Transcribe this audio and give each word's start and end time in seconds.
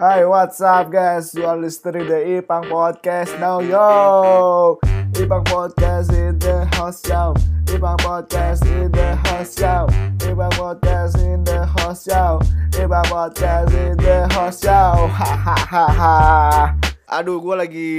Hi, 0.00 0.24
what's 0.24 0.64
up 0.64 0.88
guys? 0.88 1.36
You 1.36 1.44
are 1.44 1.60
listening 1.60 2.08
to 2.08 2.16
Ipang 2.40 2.72
Podcast 2.72 3.36
now, 3.36 3.60
yo! 3.60 4.80
Ipang 5.12 5.44
Podcast 5.44 6.08
in 6.16 6.40
the 6.40 6.64
house, 6.72 7.04
yo! 7.04 7.36
Ipang 7.68 8.00
Podcast 8.00 8.64
in 8.64 8.88
the 8.88 9.12
house, 9.28 9.60
yo! 9.60 9.84
Ipang 10.24 10.56
Podcast 10.56 11.20
in 11.20 11.44
the 11.44 11.68
house, 11.68 12.08
yo! 12.08 12.40
Ipang 12.80 13.04
Podcast 13.12 13.76
in 13.76 14.00
the 14.00 14.24
house, 14.32 14.64
yo! 14.64 15.04
Hahaha. 15.12 16.72
Aduh, 17.04 17.36
gue 17.44 17.56
lagi 17.60 17.92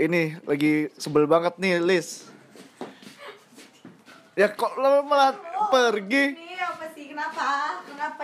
ini 0.00 0.40
lagi 0.48 0.88
sebel 0.96 1.28
banget 1.28 1.60
nih, 1.60 1.84
Lis. 1.84 2.32
Ya 4.40 4.48
kok 4.48 4.72
lo 4.80 5.04
malah 5.04 5.36
pergi? 5.68 6.32
Ini 6.32 6.64
apa 6.64 6.88
sih? 6.96 7.12
Kenapa? 7.12 7.44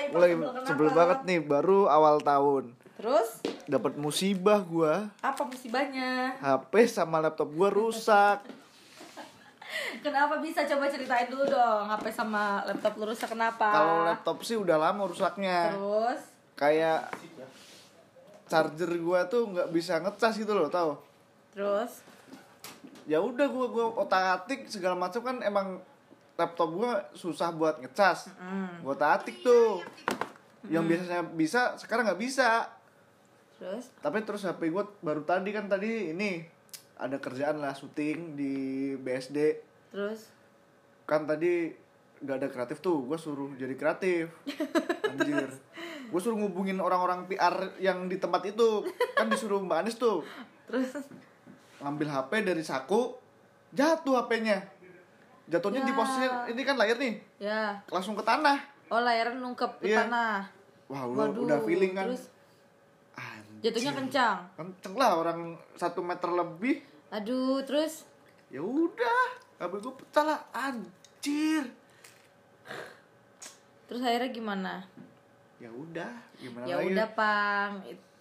Itu 0.01 0.17
Kenapa? 0.17 0.65
sebel 0.65 0.89
banget 0.97 1.19
nih, 1.29 1.45
baru 1.45 1.93
awal 1.93 2.17
tahun. 2.25 2.81
Terus 3.03 3.43
Dapat 3.63 3.95
musibah 3.95 4.59
gua. 4.61 5.11
apa 5.19 5.43
musibahnya? 5.43 6.39
HP 6.39 6.87
sama 6.87 7.19
laptop 7.19 7.51
gua 7.51 7.67
rusak. 7.69 8.43
Kenapa 10.07 10.39
bisa 10.39 10.63
coba 10.65 10.87
ceritain 10.87 11.27
dulu 11.27 11.43
dong? 11.45 11.87
HP 11.89 12.11
sama 12.11 12.63
laptop 12.63 12.95
lu 12.95 13.09
rusak 13.09 13.27
kenapa? 13.29 13.67
Kalau 13.69 13.97
laptop 14.05 14.39
sih 14.43 14.55
udah 14.55 14.77
lama 14.77 15.03
rusaknya. 15.03 15.73
Terus 15.73 16.21
Kayak 16.55 17.11
charger 18.47 18.93
gua 18.99 19.25
tuh 19.25 19.49
nggak 19.49 19.69
bisa 19.71 19.99
ngecas 19.99 20.37
gitu 20.37 20.53
loh, 20.53 20.69
tau? 20.69 21.01
terus 21.53 22.01
Ya 23.03 23.19
udah 23.19 23.45
gua 23.47 23.67
gua 23.67 23.87
otak-atik 23.99 24.69
segala 24.69 24.95
macam 24.95 25.21
kan 25.21 25.37
emang 25.41 25.83
laptop 26.35 26.71
gua 26.71 26.91
susah 27.13 27.51
buat 27.51 27.79
ngecas. 27.79 28.31
hmm, 28.33 28.83
Gua 28.83 28.93
otak-atik 28.93 29.43
tuh. 29.43 29.83
Yang 30.67 30.85
biasanya 30.87 31.23
bisa 31.25 31.75
sekarang 31.75 32.07
nggak 32.07 32.21
bisa. 32.21 32.69
Terus? 33.63 33.95
Tapi 33.97 34.19
terus 34.21 34.43
HP 34.43 34.69
gua 34.69 34.91
baru 34.99 35.23
tadi 35.23 35.49
kan 35.49 35.67
tadi 35.67 36.11
ini 36.11 36.43
ada 36.97 37.15
kerjaan 37.17 37.57
lah 37.57 37.71
syuting 37.73 38.35
di 38.35 38.55
BSD. 38.97 39.39
terus? 39.89 40.27
Kan 41.05 41.25
tadi 41.25 41.71
nggak 42.19 42.37
ada 42.37 42.49
kreatif 42.49 42.79
tuh 42.79 43.03
gue 43.05 43.15
suruh 43.17 43.55
jadi 43.55 43.75
kreatif. 43.75 44.35
Anjir. 45.11 45.47
Gue 46.09 46.19
suruh 46.19 46.35
ngubungin 46.35 46.79
orang-orang 46.79 47.27
PR 47.27 47.53
yang 47.79 48.07
di 48.07 48.17
tempat 48.17 48.43
itu. 48.45 48.83
Kan 49.13 49.29
disuruh 49.29 49.61
mbak 49.61 49.83
Anis 49.83 49.95
tuh. 49.95 50.27
Terus? 50.67 50.99
Ngambil 51.79 52.09
HP 52.09 52.33
dari 52.43 52.63
saku 52.63 53.15
jatuh 53.71 54.19
HP-nya 54.19 54.59
jatuhnya 55.45 55.83
di 55.83 55.91
Ya. 55.91 55.99
posisi 55.99 56.25
ini 56.49 56.63
kan 56.63 56.77
layar 56.77 56.97
nih. 56.97 57.15
Ya. 57.37 57.77
Langsung 57.87 58.15
ke 58.15 58.23
tanah. 58.23 58.57
Oh 58.89 58.97
layarnya 58.97 59.37
nungkep 59.37 59.83
ke 59.83 59.91
Iya. 59.91 60.07
tanah. 60.07 60.49
Wah 60.89 61.03
udah, 61.05 61.29
Waduh, 61.29 61.45
udah 61.45 61.59
feeling 61.61 61.93
kan. 61.93 62.09
terus. 62.09 62.32
Jatuhnya 63.63 63.93
kencang. 63.95 64.39
Kenceng 64.53 64.95
lah 64.95 65.17
orang 65.17 65.41
satu 65.75 66.03
meter 66.03 66.29
lebih. 66.29 66.83
Aduh 67.09 67.63
terus? 67.63 68.05
Ya 68.49 68.61
udah 68.61 69.23
HP 69.57 69.73
gue 69.79 69.95
pecah 69.97 70.25
lah 70.25 70.41
anjir. 70.53 71.71
Terus 73.87 74.03
akhirnya 74.03 74.31
gimana? 74.31 74.73
Ya 75.57 75.71
udah 75.71 76.11
gimana 76.37 76.65
ya 76.65 76.77
udah 76.81 77.09
pang. 77.13 77.73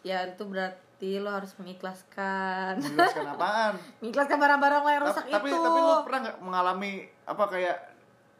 Ya 0.02 0.26
itu 0.26 0.44
berarti 0.44 1.18
lo 1.18 1.32
harus 1.32 1.54
mengikhlaskan. 1.58 2.78
Menjelaskan 2.78 3.26
apaan? 3.34 3.74
Mengikhlaskan 4.00 4.38
barang-barang 4.38 4.82
lo 4.82 4.90
yang 4.90 5.04
rusak 5.04 5.26
tapi 5.26 5.50
itu. 5.50 5.58
tapi 5.58 5.80
lu 5.80 5.94
pernah 6.04 6.20
nggak 6.22 6.38
mengalami 6.40 6.92
apa 7.24 7.44
kayak 7.48 7.78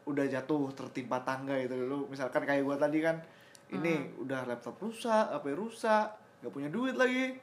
udah 0.02 0.24
jatuh 0.26 0.70
tertimpa 0.72 1.18
tangga 1.22 1.58
gitu? 1.58 1.74
Lu 1.76 1.98
misalkan 2.06 2.42
kayak 2.42 2.62
gua 2.62 2.76
tadi 2.76 2.98
kan 2.98 3.18
ini 3.72 3.92
Hmm. 3.96 4.22
udah 4.22 4.44
laptop 4.44 4.76
rusak 4.78 5.32
HP 5.32 5.46
rusak 5.52 6.06
nggak 6.42 6.50
punya 6.50 6.68
duit 6.68 6.92
lagi. 6.92 7.38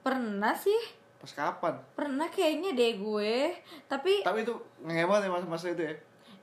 Pernah 0.00 0.52
sih. 0.52 0.76
Pas 1.16 1.32
kapan? 1.32 1.74
Pernah 1.94 2.28
kayaknya 2.28 2.70
deh 2.70 2.92
gue. 2.94 3.56
Tapi 3.88 4.20
tapi 4.20 4.44
itu 4.44 4.52
ngehemat 4.78 5.24
ya 5.24 5.30
masa-masa 5.30 5.72
itu 5.72 5.80
ya? 5.82 5.94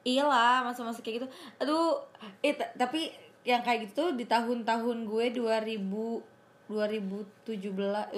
Iyalah 0.01 0.65
masa-masa 0.65 0.99
kayak 0.99 1.21
gitu. 1.21 1.27
Aduh 1.57 2.01
eh 2.41 2.57
ta- 2.57 2.73
tapi 2.75 3.13
yang 3.41 3.61
kayak 3.61 3.85
gitu 3.85 3.93
tuh 3.95 4.09
di 4.11 4.25
tahun-tahun 4.25 5.05
gue 5.05 5.25
2000 5.31 5.77
2017 6.65 7.69
2018 8.09 8.17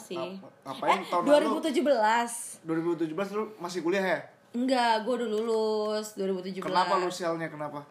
sih. 0.00 0.16
Apa- 0.16 0.48
ngapain 0.64 0.96
eh 0.96 1.08
tahun 1.10 1.22
lalu? 1.22 1.60
2017 1.60 2.64
2017 2.64 3.36
lu 3.36 3.44
masih 3.58 3.80
kuliah 3.82 4.04
ya? 4.06 4.20
Enggak 4.54 5.04
gue 5.04 5.14
udah 5.18 5.28
lulus 5.28 6.14
2017 6.14 6.62
kenapa 6.62 6.96
lu 6.96 7.10
sialnya 7.10 7.50
kenapa? 7.50 7.84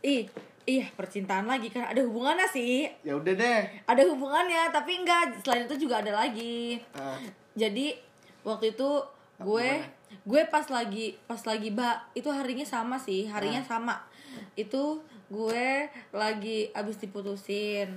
Ih 0.00 0.26
iya 0.68 0.84
percintaan 0.92 1.48
lagi 1.48 1.72
kan 1.72 1.88
ada 1.88 2.04
hubungannya 2.04 2.44
sih. 2.52 2.84
Ya 3.00 3.16
udah 3.16 3.32
deh. 3.32 3.60
Ada 3.88 4.02
hubungannya 4.12 4.68
tapi 4.68 5.00
enggak. 5.00 5.40
Selain 5.40 5.64
itu 5.64 5.88
juga 5.88 6.04
ada 6.04 6.12
lagi. 6.12 6.76
Ah, 6.92 7.16
jadi 7.56 7.96
waktu 8.44 8.76
itu 8.76 8.88
gue 9.40 9.70
gue 10.28 10.40
pas 10.52 10.66
lagi 10.68 11.16
pas 11.24 11.40
lagi 11.40 11.72
ba 11.72 12.04
itu 12.12 12.28
harinya 12.28 12.68
sama 12.68 13.00
sih 13.00 13.24
harinya 13.24 13.64
sama. 13.64 13.96
Itu 14.52 15.00
gue 15.32 15.88
lagi 16.12 16.68
abis 16.76 17.00
diputusin. 17.00 17.88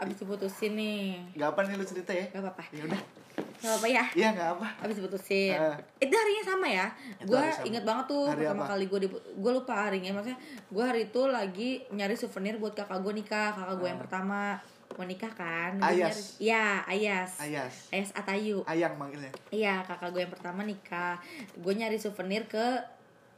Abis 0.00 0.16
diputusin 0.24 0.72
nih. 0.72 1.20
Nggak 1.36 1.48
apa 1.52 1.60
nih 1.68 1.76
lu 1.76 1.84
cerita 1.84 2.10
ya? 2.16 2.24
Gak 2.32 2.40
apa-apa. 2.40 2.64
Ya 2.72 2.88
udah 2.88 3.23
gak 3.64 3.72
apa-apa 3.72 3.88
ya 3.88 4.04
iya 4.12 4.28
nggak 4.30 4.50
apa 4.54 4.68
abis 4.78 4.94
diputusin 4.96 5.56
Ah. 5.56 5.76
itu 5.96 6.12
harinya 6.12 6.44
sama 6.44 6.66
ya 6.66 6.86
gue 7.18 7.40
inget 7.64 7.80
banget 7.82 8.04
tuh 8.06 8.24
Hari 8.26 8.44
pertama 8.44 8.60
apa? 8.60 8.70
kali 8.70 8.84
gue 8.86 8.98
gue 9.34 9.52
lupa 9.54 9.74
harinya 9.82 10.10
maksudnya 10.12 10.36
gue 10.68 10.84
hari 10.84 11.00
itu 11.06 11.20
lagi 11.26 11.70
nyari 11.88 12.12
souvenir 12.12 12.56
buat 12.56 12.72
kakak 12.72 13.00
gue 13.00 13.12
nikah 13.14 13.50
kakak 13.50 13.76
gue 13.76 13.88
yang 13.88 13.98
pertama 13.98 14.60
mau 14.92 15.02
nikah 15.02 15.32
kan. 15.32 15.74
Ayas. 15.80 16.38
iya 16.38 16.78
ayas 16.84 17.40
Ayas 17.40 17.90
ayas 17.90 18.14
Atayu 18.14 18.62
Ayang 18.62 18.94
manggilnya 18.94 19.32
Iya, 19.50 19.82
kakak 19.82 20.12
gue 20.12 20.22
yang 20.22 20.30
pertama 20.30 20.62
nikah. 20.62 21.18
Gue 21.56 21.74
nyari 21.74 21.96
souvenir 21.96 22.46
ke 22.46 22.62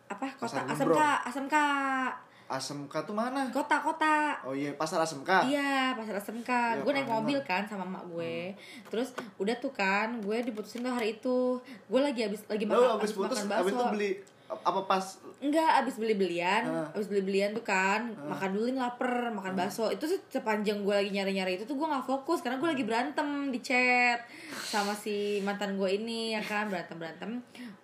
apa? 0.07 0.27
Kota 0.37 0.61
ASMK, 0.61 0.77
Gembrong. 0.85 1.01
ASMK. 1.25 1.57
ASMK 2.47 2.95
tuh 3.03 3.11
mana 3.11 3.51
Kota, 3.51 3.83
kota. 3.83 4.39
oh 4.47 4.55
iya 4.55 4.71
pasar 4.79 5.03
ASMK 5.03 5.51
Iya, 5.51 5.99
pasar 5.99 6.15
ASMK. 6.17 6.51
Iya, 6.51 6.83
gue 6.87 6.93
naik 6.95 7.11
mobil 7.11 7.39
kan 7.43 7.67
sama 7.67 7.83
emak 7.83 8.07
gue. 8.07 8.55
Terus 8.87 9.11
udah 9.37 9.55
tuh 9.59 9.75
kan, 9.75 10.23
gue 10.23 10.37
diputusin 10.47 10.87
tuh 10.87 10.95
hari 10.95 11.19
itu. 11.19 11.59
Gue 11.91 12.01
lagi 12.01 12.23
habis 12.23 12.47
lagi 12.47 12.62
makan 12.62 13.03
abis 13.03 13.11
habis 13.11 13.12
putus, 13.19 13.39
makan 13.43 13.51
abis 13.51 13.73
itu 13.75 13.83
bakso. 13.83 13.93
beli 13.93 14.11
apa 14.47 14.81
pas 14.87 15.05
Enggak, 15.37 15.85
abis 15.85 16.01
beli 16.01 16.17
belian, 16.17 16.65
Ah. 16.65 16.89
abis 16.97 17.13
beli 17.13 17.21
belian 17.21 17.53
tuh 17.53 17.61
kan, 17.61 18.09
makan 18.17 18.57
dulu 18.57 18.73
nih 18.73 18.81
lapar, 18.81 19.29
makan 19.37 19.53
bakso. 19.53 19.93
Itu 19.93 20.09
sih 20.09 20.17
sepanjang 20.33 20.81
gue 20.81 20.97
lagi 20.97 21.13
nyari 21.13 21.37
nyari 21.37 21.61
itu 21.61 21.69
tuh 21.69 21.77
gue 21.77 21.85
nggak 21.85 22.09
fokus 22.09 22.41
karena 22.41 22.57
gue 22.57 22.65
lagi 22.73 22.85
berantem 22.89 23.53
di 23.53 23.61
chat 23.61 24.25
sama 24.65 24.97
si 24.97 25.45
mantan 25.45 25.77
gue 25.77 25.93
ini 25.93 26.33
ya 26.33 26.41
kan 26.41 26.73
berantem 26.73 26.97
berantem. 26.97 27.31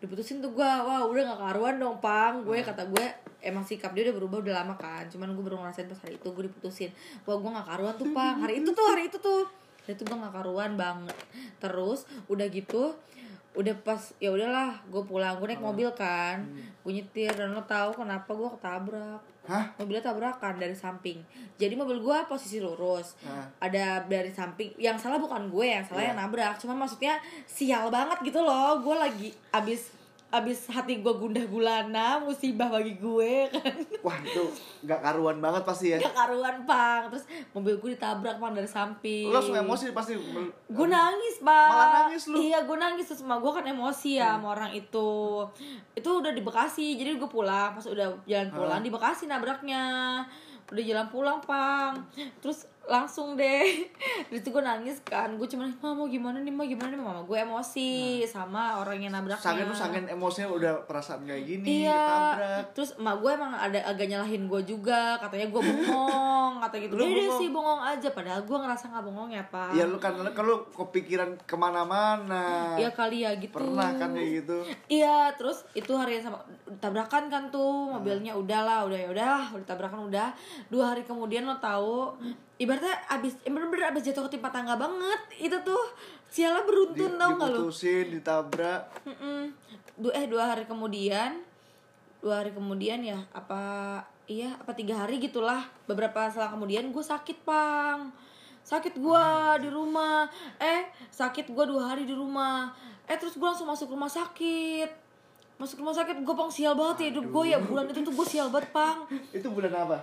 Diputusin 0.01 0.41
tuh 0.41 0.57
gue, 0.57 0.65
wah 0.65 1.05
udah 1.05 1.23
nggak 1.29 1.41
karuan 1.45 1.77
dong 1.77 2.01
pang. 2.01 2.41
Gue 2.41 2.65
kata 2.65 2.89
gue 2.89 3.05
emang 3.45 3.69
sikap 3.69 3.93
dia 3.93 4.09
udah 4.09 4.17
berubah 4.17 4.41
udah 4.41 4.55
lama 4.65 4.75
kan. 4.81 5.05
Cuman 5.13 5.37
gue 5.37 5.45
baru 5.45 5.61
ngerasain 5.61 5.93
pas 5.93 6.01
hari 6.09 6.17
itu 6.17 6.33
gue 6.33 6.49
diputusin. 6.49 6.89
Wah 7.29 7.37
gue 7.37 7.51
nggak 7.53 7.69
karuan 7.69 7.95
tuh 8.01 8.09
pang. 8.17 8.41
Hari 8.41 8.65
itu 8.65 8.73
tuh 8.73 8.87
hari 8.89 9.13
itu 9.13 9.21
tuh. 9.21 9.45
Hari 9.85 9.93
itu 9.93 10.09
gue 10.09 10.17
nggak 10.17 10.33
karuan 10.33 10.73
banget. 10.81 11.17
Terus 11.61 12.09
udah 12.33 12.49
gitu 12.49 12.97
udah 13.53 13.75
pas 13.85 14.01
ya 14.17 14.33
udahlah 14.33 14.81
gue 14.89 15.03
pulang. 15.05 15.37
Gue 15.37 15.53
naik 15.53 15.61
mobil 15.61 15.89
kan. 15.93 16.41
Gue 16.81 16.93
nyetir 16.95 17.33
dan 17.33 17.53
lo 17.53 17.61
tahu 17.63 17.93
kenapa 17.95 18.33
gue 18.33 18.49
ketabrak. 18.57 19.21
Hah? 19.43 19.65
Mobilnya 19.75 20.01
tabrakan 20.01 20.55
dari 20.57 20.73
samping. 20.73 21.19
Jadi 21.59 21.75
mobil 21.75 21.99
gue 21.99 22.17
posisi 22.25 22.63
lurus. 22.63 23.19
Nah. 23.23 23.45
ada 23.59 24.07
dari 24.07 24.31
samping 24.31 24.73
yang 24.79 24.95
salah 24.97 25.19
bukan 25.19 25.51
gue 25.51 25.67
yang 25.67 25.83
salah 25.83 26.01
Iya. 26.01 26.09
yang 26.15 26.19
nabrak. 26.23 26.55
Cuma 26.57 26.73
maksudnya 26.73 27.19
sial 27.45 27.91
banget 27.91 28.23
gitu 28.23 28.41
loh. 28.41 28.81
Gue 28.81 28.95
lagi 28.95 29.29
abis 29.51 29.93
abis 30.33 30.65
hati 30.73 31.05
gue 31.05 31.13
gundah 31.13 31.45
gulana 31.45 32.17
musibah 32.25 32.73
bagi 32.73 32.97
gue 32.97 33.53
kan. 33.53 33.77
Wah 34.01 34.17
itu 34.25 34.49
nggak 34.81 35.01
karuan 35.05 35.45
banget 35.45 35.63
pasti 35.69 35.87
ya. 35.93 36.01
gak 36.01 36.17
karuan 36.17 36.65
pang 36.65 37.13
terus 37.13 37.29
mobil 37.53 37.77
gue 37.77 37.93
ditabrak 37.93 38.41
pang 38.41 38.57
dari 38.57 38.65
samping. 38.65 39.29
Lu 39.29 39.37
langsung 39.37 39.53
emosi 39.53 39.93
pasti. 39.93 40.17
gue 40.17 40.87
nangis 40.89 41.37
bang. 41.45 41.71
Malah 41.77 41.89
nangis 42.09 42.33
lu? 42.33 42.41
iya 42.41 42.65
gue 42.65 42.77
nangis. 42.81 43.05
Terus 43.13 43.21
sama 43.21 43.37
gue 43.45 43.53
kan 43.53 43.65
emosi 43.69 44.11
ya 44.17 44.41
sama 44.41 44.57
orang 44.57 44.73
itu. 44.73 45.45
Itu 45.93 46.25
udah 46.25 46.33
di 46.33 46.41
Bekasi. 46.41 46.97
Jadi 46.97 47.21
gue 47.21 47.29
pulang. 47.29 47.77
Pas 47.77 47.85
udah 47.85 48.17
jalan 48.25 48.49
pulang 48.57 48.81
di 48.81 48.89
Bekasi 48.89 49.29
nabraknya. 49.29 49.85
Udah 50.73 50.81
jalan 50.81 51.07
pulang 51.13 51.39
pang 51.45 52.01
terus 52.41 52.72
langsung 52.83 53.35
deh 53.35 53.87
Terus 54.29 54.43
gue 54.43 54.63
nangis 54.63 54.99
kan 55.03 55.31
gue 55.33 55.47
cuma 55.47 55.71
mah 55.71 55.93
mau 55.93 56.07
gimana 56.07 56.39
nih 56.39 56.51
mah 56.51 56.65
gimana 56.65 56.91
nih 56.91 56.99
mama 56.99 57.23
gue 57.23 57.39
emosi 57.39 57.91
sama 58.25 58.77
orang 58.77 58.99
yang 58.99 59.13
nabraknya 59.13 59.39
Sangen 59.39 59.67
lu 59.67 59.75
sangen 59.75 60.05
emosinya 60.07 60.49
udah 60.49 60.73
perasaan 60.85 61.23
kayak 61.23 61.45
gini, 61.45 61.85
Iya, 61.85 61.95
ketabrak. 61.95 62.65
terus 62.75 62.91
emak 62.97 63.17
gue 63.19 63.31
emang 63.33 63.53
ada 63.53 63.79
agak 63.83 64.07
nyalahin 64.07 64.45
gue 64.45 64.63
juga, 64.65 65.17
katanya 65.17 65.47
gue 65.49 65.63
bengong, 65.63 66.53
kata 66.59 66.75
gitu. 66.79 66.95
Lu 66.95 67.05
Dia 67.05 67.15
bengong? 67.17 67.39
sih 67.39 67.49
bengong 67.49 67.83
aja, 67.83 68.09
padahal 68.11 68.41
gue 68.43 68.59
ngerasa 68.59 68.85
nggak 68.89 69.05
bengong 69.05 69.31
ya 69.31 69.45
pak. 69.47 69.71
Iya 69.73 69.85
lu 69.87 69.99
kan 69.99 70.13
kalau 70.33 70.67
kepikiran 70.69 71.31
ke 71.43 71.55
mana-mana. 71.55 72.77
Iya 72.77 72.91
kali 72.91 73.23
ya 73.23 73.35
gitu. 73.37 73.55
Pernah 73.55 73.95
kan 73.97 74.11
kayak 74.13 74.31
gitu. 74.43 74.59
Iya, 74.89 75.33
terus 75.35 75.63
itu 75.73 75.93
hari 75.93 76.19
yang 76.19 76.25
sama 76.27 76.43
tabrakan 76.79 77.29
kan 77.29 77.49
tuh 77.49 77.93
mobilnya 77.93 78.35
udahlah, 78.35 78.85
udah 78.85 78.99
ya 78.99 79.09
udahlah, 79.09 79.45
udah 79.53 79.67
tabrakan 79.67 80.09
udah. 80.09 80.29
Dua 80.69 80.93
hari 80.93 81.03
kemudian 81.03 81.45
lo 81.45 81.57
tahu 81.57 82.15
ibaratnya 82.63 82.95
abis 83.11 83.35
eh, 83.43 83.51
bener-bener 83.51 83.91
abis 83.91 84.07
jatuh 84.07 84.25
ketimpa 84.25 84.49
tangga 84.49 84.79
banget 84.79 85.19
itu 85.37 85.57
tuh 85.61 85.83
sialah 86.27 86.63
beruntun 86.63 87.13
Di- 87.13 87.19
tau 87.19 87.31
gak 87.35 87.49
lu? 87.51 87.59
diputusin 87.67 88.07
ditabrak. 88.09 88.83
Du- 89.95 90.15
eh 90.15 90.25
dua 90.25 90.55
hari 90.55 90.65
kemudian 90.65 91.43
dua 92.23 92.39
hari 92.39 92.55
kemudian 92.55 93.03
ya 93.03 93.19
apa 93.35 93.61
iya 94.25 94.55
apa 94.55 94.71
tiga 94.73 94.95
hari 94.97 95.19
gitulah. 95.19 95.67
Beberapa 95.85 96.31
selang 96.31 96.55
kemudian 96.55 96.89
gue 96.89 97.03
sakit 97.03 97.43
pang. 97.43 98.15
Sakit 98.63 98.95
gue 98.95 99.27
di 99.59 99.69
rumah. 99.69 100.31
Eh 100.57 100.87
sakit 101.11 101.51
gue 101.51 101.65
dua 101.67 101.91
hari 101.91 102.07
di 102.07 102.15
rumah. 102.15 102.71
Eh 103.05 103.19
terus 103.19 103.35
gue 103.35 103.43
langsung 103.43 103.67
masuk 103.67 103.91
rumah 103.91 104.07
sakit. 104.07 104.87
Masuk 105.59 105.83
rumah 105.83 105.93
sakit 105.93 106.23
gue 106.23 106.35
pang 106.35 106.47
sial 106.49 106.73
banget 106.73 106.97
ya 107.03 107.07
hidup 107.11 107.27
gue 107.29 107.45
ya. 107.49 107.59
Bulan 107.59 107.91
itu 107.91 108.01
tuh 108.01 108.15
gue 108.15 108.27
sial 108.29 108.49
banget 108.49 108.71
pang. 108.71 109.03
Itu 109.37 109.51
bulan 109.51 109.75
apa? 109.75 109.99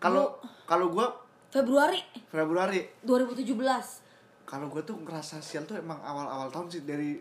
Kalau 0.00 0.34
kalau 0.64 0.90
gua 0.90 1.14
Februari. 1.52 2.00
Februari? 2.32 2.80
2017 3.04 4.02
kalau 4.52 4.68
gue 4.68 4.82
tuh 4.84 5.00
ngerasa 5.00 5.40
sial 5.40 5.64
tuh 5.64 5.80
emang 5.80 5.96
awal-awal 6.04 6.52
tahun 6.52 6.68
sih. 6.68 6.82
Dari 6.84 7.16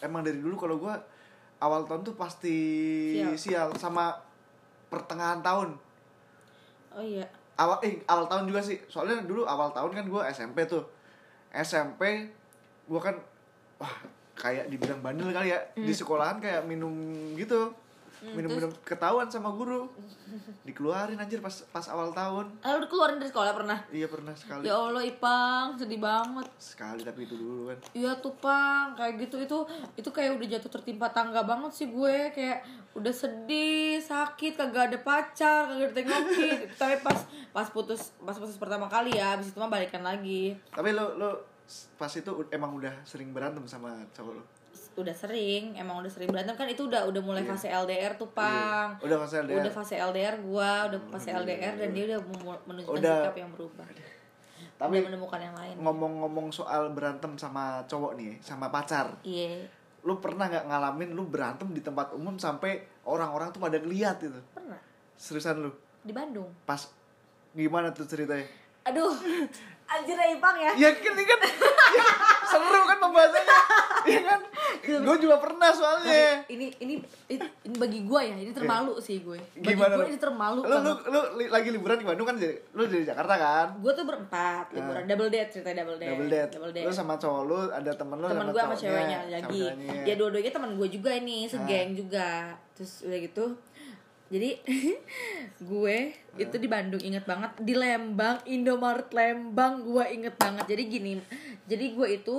emang 0.00 0.24
dari 0.24 0.40
dulu 0.40 0.56
kalau 0.56 0.80
gue 0.80 0.94
awal 1.60 1.84
tahun 1.84 2.00
tuh 2.08 2.16
pasti 2.16 2.56
Sial. 3.20 3.36
sial, 3.36 3.68
sama 3.76 4.16
pertengahan 4.88 5.44
tahun. 5.44 5.76
Oh 6.96 7.04
iya. 7.04 7.28
Awal 7.60 7.84
eh 7.84 8.00
awal 8.08 8.24
tahun 8.32 8.48
juga 8.48 8.64
sih. 8.64 8.80
Soalnya 8.88 9.20
dulu 9.28 9.44
awal 9.44 9.68
tahun 9.76 9.92
kan 9.92 10.04
gue 10.08 10.22
SMP 10.32 10.64
tuh. 10.64 10.88
SMP 11.52 12.32
gue 12.88 13.00
kan 13.00 13.16
wah 13.76 13.96
kayak 14.32 14.72
dibilang 14.72 15.04
bandel 15.04 15.28
kali 15.36 15.52
ya. 15.52 15.60
Di 15.76 15.92
sekolahan 15.92 16.40
kayak 16.40 16.64
minum 16.64 16.92
gitu 17.36 17.76
minum 18.20 18.50
minum 18.52 18.70
ketahuan 18.84 19.26
sama 19.32 19.50
guru. 19.56 19.88
Dikeluarin 20.62 21.16
anjir 21.16 21.40
pas 21.40 21.52
pas 21.72 21.86
awal 21.88 22.12
tahun. 22.12 22.46
Ah, 22.60 22.76
lu 22.76 22.86
keluarin 22.86 23.16
dari 23.16 23.32
sekolah 23.32 23.52
pernah? 23.56 23.78
Iya 23.88 24.06
pernah 24.06 24.34
sekali. 24.36 24.68
Ya 24.68 24.76
allah 24.76 25.02
ipang 25.02 25.80
sedih 25.80 26.00
banget. 26.00 26.46
Sekali 26.60 27.00
tapi 27.02 27.24
itu 27.24 27.34
dulu 27.34 27.72
kan. 27.72 27.78
Iya 27.96 28.12
tuh 28.20 28.34
pang 28.38 28.92
kayak 28.94 29.14
gitu. 29.26 29.36
Itu 29.40 29.58
itu 29.96 30.08
kayak 30.12 30.36
udah 30.36 30.48
jatuh 30.58 30.70
tertimpa 30.70 31.08
tangga 31.10 31.40
banget 31.42 31.72
sih 31.72 31.88
gue. 31.88 32.16
Kayak 32.36 32.62
udah 32.92 33.14
sedih 33.14 34.02
sakit 34.02 34.58
kagak 34.58 34.92
ada 34.92 34.98
pacar 35.00 35.70
kagak 35.70 35.94
ditengokin 35.94 36.58
tapi 36.80 36.98
pas 37.06 37.22
pas 37.54 37.68
putus 37.70 38.10
pas 38.18 38.34
putus 38.34 38.58
pertama 38.58 38.90
kali 38.90 39.14
ya 39.14 39.38
abis 39.38 39.54
itu 39.54 39.58
mah 39.58 39.72
balikan 39.72 40.04
lagi. 40.04 40.58
Tapi 40.74 40.92
lo 40.92 41.16
lo 41.16 41.30
pas 41.96 42.10
itu 42.10 42.30
emang 42.50 42.74
udah 42.74 42.90
sering 43.06 43.30
berantem 43.30 43.62
sama 43.70 43.94
cowok 44.10 44.34
lo 44.42 44.44
udah 45.00 45.16
sering 45.16 45.74
emang 45.74 45.98
udah 46.00 46.12
sering 46.12 46.28
berantem 46.28 46.54
kan 46.54 46.68
itu 46.68 46.86
udah 46.86 47.08
udah 47.08 47.22
mulai 47.24 47.42
fase 47.42 47.72
LDR 47.72 48.14
tuh 48.20 48.30
pang. 48.30 48.96
Iya. 49.00 49.04
udah 49.08 49.18
fase 49.24 49.34
LDR 49.40 49.58
udah 49.60 49.72
fase 49.72 49.94
LDR 49.96 50.34
gua 50.44 50.72
udah 50.92 51.00
fase 51.10 51.28
LDR 51.32 51.74
dan 51.80 51.88
dia 51.90 52.04
udah 52.14 52.20
menunjukkan 52.68 53.00
Udah. 53.00 53.16
sikap 53.24 53.36
yang 53.36 53.50
berubah. 53.56 53.86
Tapi 54.80 54.94
udah 54.96 55.06
menemukan 55.12 55.40
yang 55.40 55.56
lain. 55.56 55.74
ngomong-ngomong 55.80 56.48
soal 56.52 56.92
berantem 56.96 57.36
sama 57.36 57.84
cowok 57.84 58.16
nih 58.16 58.40
sama 58.40 58.72
pacar. 58.72 59.12
Iya. 59.24 59.68
Lu 60.04 60.16
pernah 60.20 60.48
nggak 60.48 60.68
ngalamin 60.68 61.10
lu 61.12 61.28
berantem 61.28 61.68
di 61.72 61.84
tempat 61.84 62.16
umum 62.16 62.40
sampai 62.40 62.80
orang-orang 63.04 63.52
tuh 63.52 63.60
pada 63.60 63.76
ngeliat 63.76 64.16
gitu 64.20 64.40
pernah. 64.56 64.80
Seriusan 65.20 65.60
lu? 65.60 65.72
Di 66.00 66.16
Bandung. 66.16 66.48
Pas 66.64 66.88
gimana 67.52 67.92
tuh 67.92 68.08
ceritanya? 68.08 68.48
Aduh 68.88 69.12
anjir 69.92 70.16
ya 70.16 70.26
Ipang 70.32 70.56
ya. 70.56 70.72
Ya 70.78 70.90
kan 70.96 71.14
kan? 71.18 71.40
Ya, 71.90 72.06
seru 72.46 72.86
kan 72.86 72.98
pembahasannya. 73.02 73.58
Ya 74.06 74.20
kan 74.22 74.40
gue 74.98 75.16
juga 75.20 75.36
pernah 75.36 75.70
soalnya. 75.70 76.42
Ini 76.44 76.66
ini 76.76 76.94
ini, 77.28 77.36
ini 77.62 77.76
bagi 77.76 78.00
gue 78.02 78.20
ya 78.20 78.34
ini 78.34 78.50
termalu 78.50 78.98
sih 78.98 79.20
gue. 79.20 79.38
Bagi 79.38 79.62
Iya. 79.62 79.72
gimana 79.72 79.92
gue 79.92 80.02
lu? 80.02 80.08
ini 80.08 80.18
termalu 80.18 80.60
lu, 80.62 80.76
lu, 80.76 80.92
lu 81.06 81.20
li- 81.36 81.48
lagi 81.48 81.68
liburan 81.68 81.94
di 81.94 82.04
Bandung 82.04 82.24
kan 82.24 82.34
jadi- 82.34 82.58
lu 82.72 82.82
dari 82.84 83.02
Jakarta 83.02 83.34
kan? 83.34 83.66
Gue 83.78 83.92
tuh 83.92 84.02
berempat 84.02 84.64
liburan. 84.70 85.02
Double 85.04 85.28
date 85.28 85.50
cerita 85.50 85.70
double 85.72 85.96
date. 85.96 86.10
Double 86.10 86.28
date. 86.28 86.50
double 86.50 86.72
date. 86.72 86.84
Lu 86.84 86.92
sama 86.92 87.14
cowok 87.14 87.42
lu 87.44 87.58
ada 87.68 87.92
temen 87.92 88.16
lu 88.16 88.26
teman 88.26 88.46
gue 88.48 88.60
sama 88.60 88.74
ceweknya 88.74 89.18
sama 89.20 89.32
lagi 89.32 89.62
ceweknya. 89.64 90.02
ya 90.02 90.14
dua-duanya 90.14 90.50
teman 90.50 90.70
gue 90.74 90.88
juga 90.88 91.10
ini 91.12 91.38
Ah. 91.40 91.50
segeng 91.52 91.88
juga. 91.94 92.28
Terus 92.74 92.92
udah 93.04 93.20
gitu 93.20 93.44
jadi 94.26 94.50
gue 95.70 95.96
itu 96.36 96.56
di 96.56 96.68
Bandung 96.68 97.02
inget 97.02 97.24
banget 97.24 97.50
di 97.58 97.74
Lembang 97.74 98.38
Indomaret 98.44 99.10
Lembang 99.10 99.82
gue 99.82 100.04
inget 100.08 100.34
banget. 100.34 100.64
Jadi 100.66 100.82
gini 100.86 101.12
jadi 101.64 101.84
gue 101.90 102.08
itu 102.12 102.36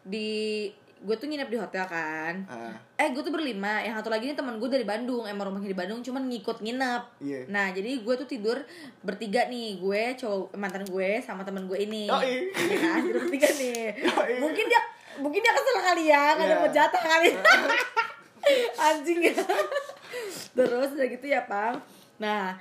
di 0.00 0.68
gue 1.04 1.14
tuh 1.14 1.28
nginep 1.28 1.46
di 1.46 1.58
hotel 1.60 1.84
kan. 1.84 2.34
Ah. 2.48 2.72
eh 2.96 3.12
gue 3.12 3.20
tuh 3.20 3.28
berlima. 3.28 3.84
Yang 3.84 4.00
satu 4.00 4.08
lagi 4.08 4.24
ini 4.24 4.34
teman 4.34 4.56
gue 4.56 4.66
dari 4.66 4.82
Bandung. 4.82 5.24
Emang 5.24 5.52
rumahnya 5.52 5.68
di 5.68 5.76
Bandung 5.76 6.00
cuman 6.00 6.24
ngikut 6.26 6.58
nginep. 6.58 7.02
Iya. 7.20 7.40
nah 7.46 7.68
jadi 7.68 8.00
gue 8.00 8.14
tuh 8.16 8.24
tidur 8.24 8.56
bertiga 9.00 9.44
nih. 9.46 9.76
Gue 9.76 10.16
cowok 10.16 10.56
mantan 10.56 10.82
gue 10.82 11.20
sama 11.20 11.44
teman 11.44 11.68
gue 11.68 11.76
ini. 11.76 12.08
Yoi. 12.08 12.48
Iya 12.50 12.76
kan? 12.80 12.98
Tidur 13.04 13.20
bertiga 13.22 13.48
nih. 13.52 13.82
Yoi. 14.00 14.34
mungkin 14.40 14.64
dia 14.64 14.80
mungkin 15.20 15.40
dia 15.40 15.52
kesel 15.52 15.76
kali 15.78 16.04
ya. 16.08 16.24
Nggak 16.34 16.48
Iya. 16.48 16.54
dapet 16.56 16.70
jatah 16.72 17.02
kali. 17.04 17.28
Anjing 18.88 19.20
ya. 19.22 19.34
Terus 20.54 20.88
udah 20.94 21.06
gitu 21.06 21.26
ya 21.26 21.44
pang 21.44 21.76
nah 22.14 22.54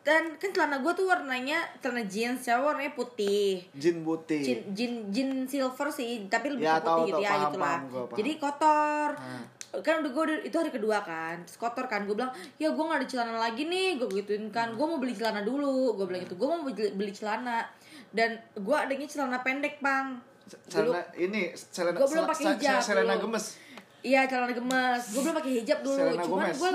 dan 0.00 0.32
kan 0.40 0.48
celana 0.56 0.80
gue 0.80 0.92
tuh 0.96 1.04
warnanya 1.04 1.60
celana 1.84 2.08
jeans 2.08 2.40
cewek 2.40 2.64
warnanya 2.64 2.96
putih 2.96 3.60
jin 3.76 4.00
putih 4.00 4.40
Jin, 4.40 4.60
jin, 4.72 4.92
jin 5.12 5.30
silver 5.44 5.92
sih, 5.92 6.24
tapi 6.32 6.56
lebih 6.56 6.64
Ya, 6.64 6.80
putih 6.80 7.12
gitu 7.12 7.20
ya 7.20 7.30
paham, 7.30 7.42
gitu 7.44 7.58
lah. 7.60 7.68
paham, 7.68 7.82
gua 7.92 8.02
paham. 8.08 8.18
Jadi 8.18 8.30
kotor. 8.40 9.10
Ah. 9.12 9.44
Kan 9.84 9.94
udah 10.02 10.10
gue 10.10 10.24
itu 10.50 10.56
hari 10.56 10.70
kedua 10.72 10.98
kan, 11.04 11.36
terus 11.44 11.60
kotor 11.60 11.86
kan. 11.86 12.08
Gue 12.08 12.16
bilang, 12.16 12.32
ya 12.58 12.72
gue 12.72 12.84
gak 12.84 12.98
ada 12.98 13.06
celana 13.06 13.36
lagi 13.38 13.68
nih, 13.68 14.00
gue 14.00 14.08
gituin 14.10 14.48
kan. 14.50 14.74
Gue 14.74 14.86
mau 14.88 14.98
beli 14.98 15.14
celana 15.14 15.44
dulu, 15.44 15.94
gue 15.94 16.06
bilang 16.08 16.22
gitu. 16.26 16.34
Gue 16.34 16.48
mau 16.48 16.64
beli, 16.64 16.90
beli 16.96 17.12
celana. 17.14 17.68
Dan 18.10 18.40
gue 18.56 18.76
adanya 18.76 19.06
celana 19.06 19.38
pendek 19.44 19.78
bang. 19.78 20.18
Selena 20.66 20.98
ini 21.14 21.54
Selena 21.54 21.94
Gua 21.94 22.08
belum 22.10 22.26
pakai 22.26 22.44
hijab 22.58 22.82
dulu. 22.82 23.14
gemes 23.30 23.46
Iya 24.02 24.20
celana 24.26 24.52
gemes. 24.56 25.02
Gue 25.14 25.20
belum 25.22 25.36
pakai 25.38 25.52
hijab 25.62 25.78
dulu. 25.86 25.98
Selena 26.02 26.22
Cuman 26.24 26.48
gue 26.50 26.70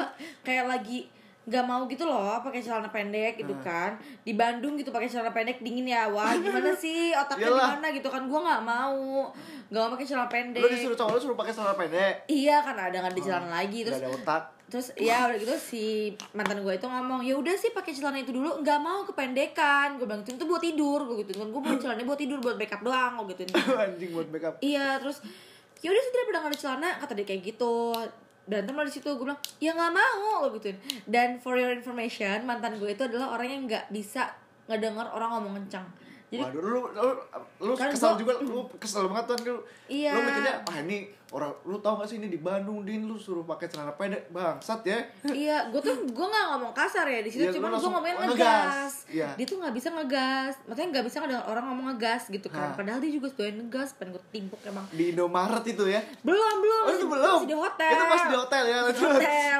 kayak 0.47 0.65
lagi 0.69 0.99
nggak 1.45 1.61
mau 1.61 1.85
gitu 1.85 2.03
loh 2.03 2.41
pakai 2.41 2.57
celana 2.57 2.89
pendek 2.89 3.33
Ah. 3.33 3.39
gitu 3.39 3.53
kan. 3.61 3.91
Di 4.21 4.33
Bandung 4.33 4.73
gitu 4.73 4.89
pakai 4.89 5.05
celana 5.05 5.29
pendek 5.29 5.61
dingin 5.61 5.85
ya. 5.85 6.09
Wah 6.09 6.33
gimana 6.33 6.73
sih 6.83 7.13
otaknya 7.13 7.47
gimana 7.47 7.87
gitu 7.89 8.09
kan? 8.09 8.25
Gue 8.25 8.39
nggak 8.39 8.61
mau. 8.61 9.29
Nggak 9.69 9.81
mau 9.81 9.91
pakai 9.93 10.05
celana 10.05 10.25
pendek. 10.25 10.59
Lu 10.59 10.67
disuruh 10.67 10.93
cowok 10.95 11.11
lu 11.11 11.19
suruh 11.21 11.37
pakai 11.37 11.53
celana 11.53 11.75
pendek? 11.75 12.13
Iya 12.25 12.59
kan 12.59 12.73
ada 12.75 12.97
nggak 12.97 13.13
ada 13.13 13.21
celana 13.21 13.47
lagi. 13.53 13.79
Gak 13.79 13.87
terus 13.87 13.99
ada 13.99 14.09
otak. 14.11 14.43
terus 14.65 14.89
ya 14.97 15.29
udah 15.29 15.37
gitu 15.37 15.53
si 15.61 15.85
mantan 16.33 16.57
gue 16.59 16.73
itu 16.73 16.89
ngomong 16.89 17.21
ya 17.21 17.37
udah 17.37 17.53
sih 17.53 17.69
pakai 17.69 17.93
celana 17.93 18.17
itu 18.17 18.33
dulu 18.33 18.65
nggak 18.65 18.79
mau 18.81 19.05
kependekan. 19.05 19.95
Gue 19.95 20.09
bilang 20.09 20.21
itu 20.21 20.41
buat 20.41 20.59
tidur. 20.59 21.05
Gue 21.05 21.21
gitu 21.21 21.37
kan. 21.37 21.47
Gue 21.47 21.61
mau 21.61 21.75
celananya 21.75 22.03
buat 22.03 22.17
tidur 22.17 22.41
buat 22.41 22.57
backup 22.57 22.81
doang 22.81 23.21
gue 23.21 23.37
gitu 23.37 23.53
anjing 23.77 24.09
buat 24.11 24.25
makeup 24.27 24.57
iya 24.59 24.97
terus 24.97 25.21
ya 25.77 25.89
udah 25.89 26.01
sih 26.01 26.11
daripada 26.11 26.37
nggak 26.39 26.51
ada 26.51 26.59
celana 26.59 26.89
kata 26.97 27.13
dia 27.13 27.25
kayak 27.25 27.41
gitu 27.45 27.93
berantem 28.45 28.73
lah 28.73 28.85
di 28.85 28.93
situ 28.93 29.07
gue 29.07 29.25
bilang 29.25 29.39
ya 29.57 29.71
nggak 29.71 29.91
mau 29.91 30.45
gue 30.45 30.57
gituin 30.57 30.77
dan 31.05 31.37
for 31.37 31.53
your 31.53 31.69
information 31.69 32.45
mantan 32.45 32.77
gue 32.77 32.87
itu 32.87 33.01
adalah 33.01 33.33
orang 33.33 33.47
yang 33.47 33.61
nggak 33.65 33.89
bisa 33.89 34.29
ngedenger 34.65 35.05
orang 35.07 35.29
ngomong 35.33 35.53
kencang 35.59 35.85
jadi 36.25 36.41
Waduh, 36.41 36.57
lu, 36.57 36.81
lu, 36.89 37.09
lu 37.61 37.73
Kan 37.75 37.93
kesel 37.93 38.17
gua- 38.17 38.19
juga, 38.19 38.33
lu 38.41 38.65
kesel 38.75 39.05
banget 39.05 39.25
kan 39.29 39.39
lu. 39.45 39.61
Iya. 39.85 40.09
Lu 40.09 40.19
mikirnya, 40.19 40.53
ah 40.65 40.77
ini 40.81 40.97
orang, 41.27 41.49
lu 41.63 41.77
tau 41.77 41.95
gak 41.95 42.05
sih 42.05 42.17
ini 42.17 42.27
di 42.27 42.37
Bandung, 42.37 42.81
Din, 42.81 43.03
lu 43.03 43.15
suruh 43.15 43.41
pakai 43.41 43.65
celana 43.65 43.91
pendek, 43.91 44.29
bangsat 44.29 44.81
ya. 44.81 44.99
Iya, 45.25 45.57
gue 45.67 45.79
tuh 45.79 46.05
gue 46.05 46.25
nggak 46.25 46.45
ngomong 46.51 46.71
kasar 46.71 47.03
ya 47.03 47.19
di 47.19 47.27
situ, 47.27 47.43
lu 47.43 47.55
cuman 47.55 47.69
gue 47.71 47.81
ngomongnya 47.83 48.15
ngegas. 48.19 48.29
ngegas. 48.29 48.93
Iya. 49.07 49.29
Dia 49.33 49.45
tuh 49.45 49.57
nggak 49.57 49.73
bisa 49.73 49.87
ngegas, 49.91 50.53
maksudnya 50.63 50.87
nggak 50.91 51.05
bisa 51.05 51.17
ngedengar 51.19 51.45
orang 51.45 51.63
ngomong 51.65 51.85
ngegas 51.91 52.23
gitu 52.27 52.47
kan. 52.47 52.69
Padahal 52.73 52.99
dia 52.99 53.11
juga 53.11 53.27
doyan 53.31 53.55
ngegas, 53.59 53.89
pengen 53.95 54.13
gue 54.13 54.23
timpuk 54.29 54.61
emang. 54.63 54.85
Di 54.89 55.03
Indomaret 55.11 55.65
itu 55.65 55.83
ya. 55.85 56.01
Belum 56.21 56.55
belum, 56.59 56.83
Oh, 56.83 56.89
itu 56.89 56.95
masih- 56.95 57.09
belum. 57.09 57.33
masih 57.33 57.49
di 57.49 57.57
hotel. 57.57 57.91
Itu 57.91 58.05
masih 58.05 58.27
di 58.27 58.37
hotel 58.37 58.63
ya. 58.63 58.79
Masih 58.83 58.95
di 58.95 59.05
hotel, 59.09 59.57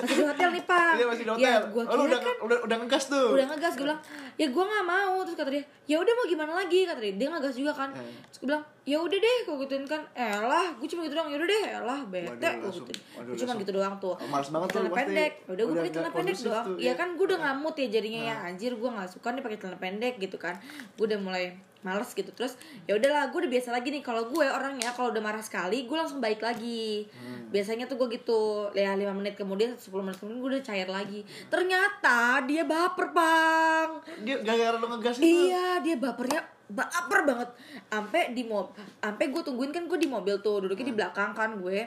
masih 0.00 0.16
di 0.16 0.24
hotel 0.24 0.48
nih 0.50 0.64
pak. 0.64 0.92
Iya, 0.92 1.04
masih 1.04 1.22
di 1.22 1.28
Ya, 1.28 1.34
hotel. 1.34 1.60
gue 1.68 1.82
oh, 1.82 1.94
lu 1.94 2.02
udah, 2.06 2.20
kan 2.20 2.34
udah, 2.42 2.58
udah 2.62 2.76
ngegas 2.80 3.04
tuh. 3.06 3.28
udah 3.32 3.46
ngegas 3.48 3.72
gue 3.74 3.84
bilang 3.84 4.00
ya 4.32 4.46
gue 4.48 4.64
nggak 4.64 4.86
mau 4.86 5.16
terus 5.22 5.36
kata 5.36 5.50
dia 5.50 5.64
ya 5.84 5.96
udah 5.98 6.12
mau 6.14 6.24
gimana 6.24 6.52
lagi 6.54 6.88
kata 6.88 6.98
dia 6.98 7.14
dia 7.14 7.28
ngegas 7.28 7.52
juga 7.52 7.72
kan 7.74 7.90
terus 7.92 8.38
gue 8.38 8.48
bilang 8.48 8.64
ya 8.82 8.96
udah 8.96 9.18
deh 9.18 9.36
gue 9.44 9.56
gituin 9.60 9.84
kan 9.84 10.02
elah 10.12 10.72
gue 10.72 10.88
cuma 10.88 11.01
gitu 11.04 11.14
doang. 11.18 11.28
Ya 11.30 11.36
udah 11.38 11.48
deh 11.48 11.64
elah 11.68 12.00
bete 12.06 12.48
Waduh, 12.48 13.32
Gua 13.32 13.36
cuma 13.36 13.52
gitu 13.60 13.72
doang 13.74 13.94
tuh. 14.00 14.14
Oh, 14.16 14.28
males 14.30 14.48
banget 14.48 14.68
tuh 14.70 14.76
celana 14.78 14.90
pasti. 14.90 15.00
pendek. 15.04 15.32
Ya 15.32 15.50
udah 15.52 15.64
gue 15.64 15.74
pakai 15.76 15.92
celana 15.92 16.10
pendek 16.14 16.36
doang. 16.40 16.64
tuh, 16.66 16.74
iya 16.78 16.84
iya. 16.84 16.92
kan 16.94 17.08
gue 17.14 17.24
udah 17.26 17.38
ngamut 17.42 17.74
ya 17.76 17.86
jadinya 17.90 18.20
ya. 18.32 18.36
Anjir 18.46 18.72
gue 18.74 18.90
nggak 18.90 19.08
suka 19.10 19.28
nih 19.34 19.42
pakai 19.44 19.58
celana 19.58 19.78
pendek 19.78 20.14
gitu 20.22 20.36
kan. 20.38 20.54
Gue 20.96 21.04
udah 21.10 21.20
mulai 21.20 21.44
males 21.82 22.10
gitu. 22.14 22.30
Terus 22.30 22.54
ya 22.86 22.94
udahlah 22.94 23.28
gue 23.34 23.38
udah 23.42 23.52
biasa 23.52 23.68
lagi 23.74 23.88
nih. 23.90 24.02
Kalau 24.06 24.22
gue 24.30 24.46
orangnya 24.46 24.90
kalau 24.94 25.10
udah 25.10 25.22
marah 25.22 25.42
sekali 25.42 25.84
gue 25.84 25.96
langsung 25.98 26.22
baik 26.22 26.40
lagi. 26.40 27.06
Hmm. 27.10 27.50
biasanya 27.52 27.84
tuh 27.84 28.00
gue 28.00 28.16
gitu. 28.16 28.72
Ya 28.72 28.96
lima 28.96 29.12
menit 29.12 29.36
kemudian 29.36 29.76
10 29.76 29.92
menit 30.00 30.16
kemudian 30.16 30.40
gue 30.40 30.50
udah 30.56 30.64
cair 30.64 30.88
lagi. 30.88 31.20
Ternyata 31.52 32.46
dia 32.48 32.62
baper 32.64 33.12
bang. 33.12 33.90
Dia 34.24 34.36
gara-gara 34.40 34.76
lu 34.80 34.86
ngegas 34.96 35.16
itu. 35.20 35.26
iya 35.26 35.82
dia 35.84 35.96
bapernya 36.00 36.40
baper 36.72 37.20
banget. 37.22 37.48
Sampai 37.86 38.32
di 38.32 38.42
mobil 38.42 38.72
sampai 38.98 39.24
gue 39.28 39.42
tungguin 39.42 39.70
kan 39.70 39.84
gue 39.84 39.98
di 40.00 40.08
mobil 40.08 40.34
tuh 40.40 40.64
duduknya 40.64 40.86
di 40.88 40.96
belakang 40.96 41.30
kan 41.32 41.56
gue. 41.56 41.78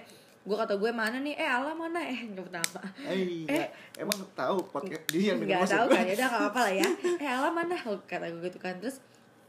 Gue 0.45 0.53
kata 0.53 0.77
gue 0.77 0.93
mana 0.93 1.17
nih? 1.19 1.33
Eh 1.35 1.49
ala 1.49 1.73
mana? 1.73 1.97
Eh 1.99 2.29
nggak 2.29 2.53
nama. 2.53 2.81
Eh, 3.09 3.49
Eh. 3.49 3.67
emang 3.97 4.21
tahu 4.31 4.61
podcast 4.69 5.01
dia 5.09 5.33
yang 5.33 5.41
nggak 5.41 5.65
tahu 5.65 5.89
kan 5.89 6.05
ya 6.05 6.13
udah 6.13 6.27
nggak 6.29 6.41
apa-apa 6.45 6.59
lah 6.69 6.73
ya. 6.77 6.89
Eh 7.25 7.29
ala 7.29 7.49
mana? 7.49 7.75
Kata 8.05 8.25
gue 8.29 8.41
gitu 8.45 8.61
kan. 8.61 8.77
Terus 8.77 9.01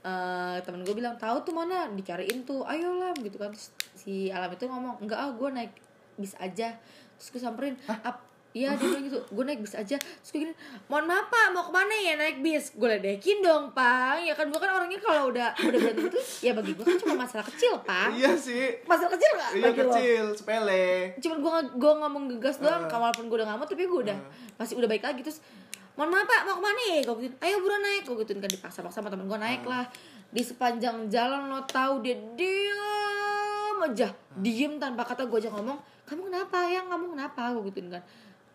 eh 0.03 0.59
temen 0.65 0.83
gue 0.83 0.95
bilang 0.97 1.15
tahu 1.21 1.37
tuh 1.45 1.53
mana? 1.53 1.93
Dicariin 1.93 2.43
tuh 2.43 2.65
ayo 2.65 2.97
lah 2.97 3.13
gitu 3.15 3.37
kan. 3.37 3.53
Terus 3.53 3.71
si 3.93 4.33
alam 4.33 4.49
itu 4.49 4.65
ngomong 4.65 5.05
enggak 5.05 5.21
ah 5.21 5.31
gue 5.31 5.49
naik 5.53 5.73
bis 6.17 6.33
aja. 6.41 6.73
Terus 7.21 7.29
gue 7.31 7.41
samperin 7.41 7.77
ap 7.89 8.26
Iya 8.57 8.73
dia 8.73 8.89
bilang 8.89 9.05
gitu, 9.05 9.21
gue 9.21 9.45
naik 9.45 9.61
bis 9.61 9.77
aja. 9.77 10.01
Terus 10.01 10.31
gue 10.33 10.41
gini, 10.41 10.53
mohon 10.89 11.05
maaf 11.05 11.29
pak, 11.29 11.53
mau 11.53 11.61
ke 11.61 11.73
mana 11.77 11.93
ya 11.93 12.17
naik 12.17 12.41
bis? 12.41 12.73
Gue 12.73 12.89
ledekin 12.89 13.45
dong 13.45 13.69
pak. 13.71 14.25
Ya 14.25 14.33
kan 14.33 14.49
gue 14.49 14.57
kan 14.57 14.73
orangnya 14.73 14.97
kalau 14.97 15.29
udah 15.29 15.53
udah 15.53 15.77
berantem 15.77 16.09
itu 16.09 16.21
Ya 16.41 16.57
bagi 16.57 16.73
gue 16.73 16.81
kan 16.81 16.97
cuma 16.97 17.21
masalah 17.21 17.45
kecil 17.45 17.77
pak. 17.85 18.17
Iya 18.17 18.33
sih. 18.33 18.81
Masalah 18.89 19.13
kecil 19.13 19.31
gak 19.37 19.51
Iya 19.53 19.65
bagi 19.69 19.81
lo? 19.85 19.93
kecil, 19.93 20.25
sepele. 20.33 20.89
cuman 21.21 21.37
gue 21.37 21.53
gue 21.77 21.93
ngomong 22.01 22.25
gegas 22.33 22.57
doang 22.57 22.89
Uh. 22.89 22.97
walaupun 22.97 23.29
gue 23.29 23.37
udah 23.37 23.49
ngamuk 23.53 23.69
tapi 23.69 23.85
gue 23.85 24.01
udah 24.09 24.19
masih 24.57 24.75
udah 24.81 24.89
baik 24.89 25.05
lagi. 25.05 25.21
Terus 25.21 25.45
mohon 25.93 26.09
maaf 26.09 26.25
pak 26.25 26.41
mau 26.49 26.57
ke 26.57 26.63
mana 26.65 26.81
ya? 26.81 26.99
Gue 27.05 27.15
gituin 27.21 27.37
ayo 27.45 27.57
buruan 27.61 27.83
naik. 27.85 28.03
Gue 28.09 28.17
gituin 28.25 28.41
kan 28.41 28.49
dipaksa-paksa 28.49 29.05
sama 29.05 29.13
temen 29.13 29.29
gue 29.29 29.37
naik 29.37 29.69
lah. 29.69 29.85
Di 30.33 30.41
sepanjang 30.41 31.13
jalan 31.13 31.53
lo 31.53 31.61
tahu 31.69 32.01
dia 32.01 32.17
diem 32.33 33.79
aja. 33.85 34.09
Diem 34.35 34.81
tanpa 34.81 35.05
kata 35.05 35.29
gue 35.29 35.37
aja 35.37 35.53
ngomong 35.53 35.77
kamu 36.07 36.23
kenapa 36.25 36.65
ya 36.65 36.81
kamu 36.87 37.13
kenapa? 37.13 37.53
Gue 37.53 37.69
gituin 37.69 37.93
kan 37.93 38.01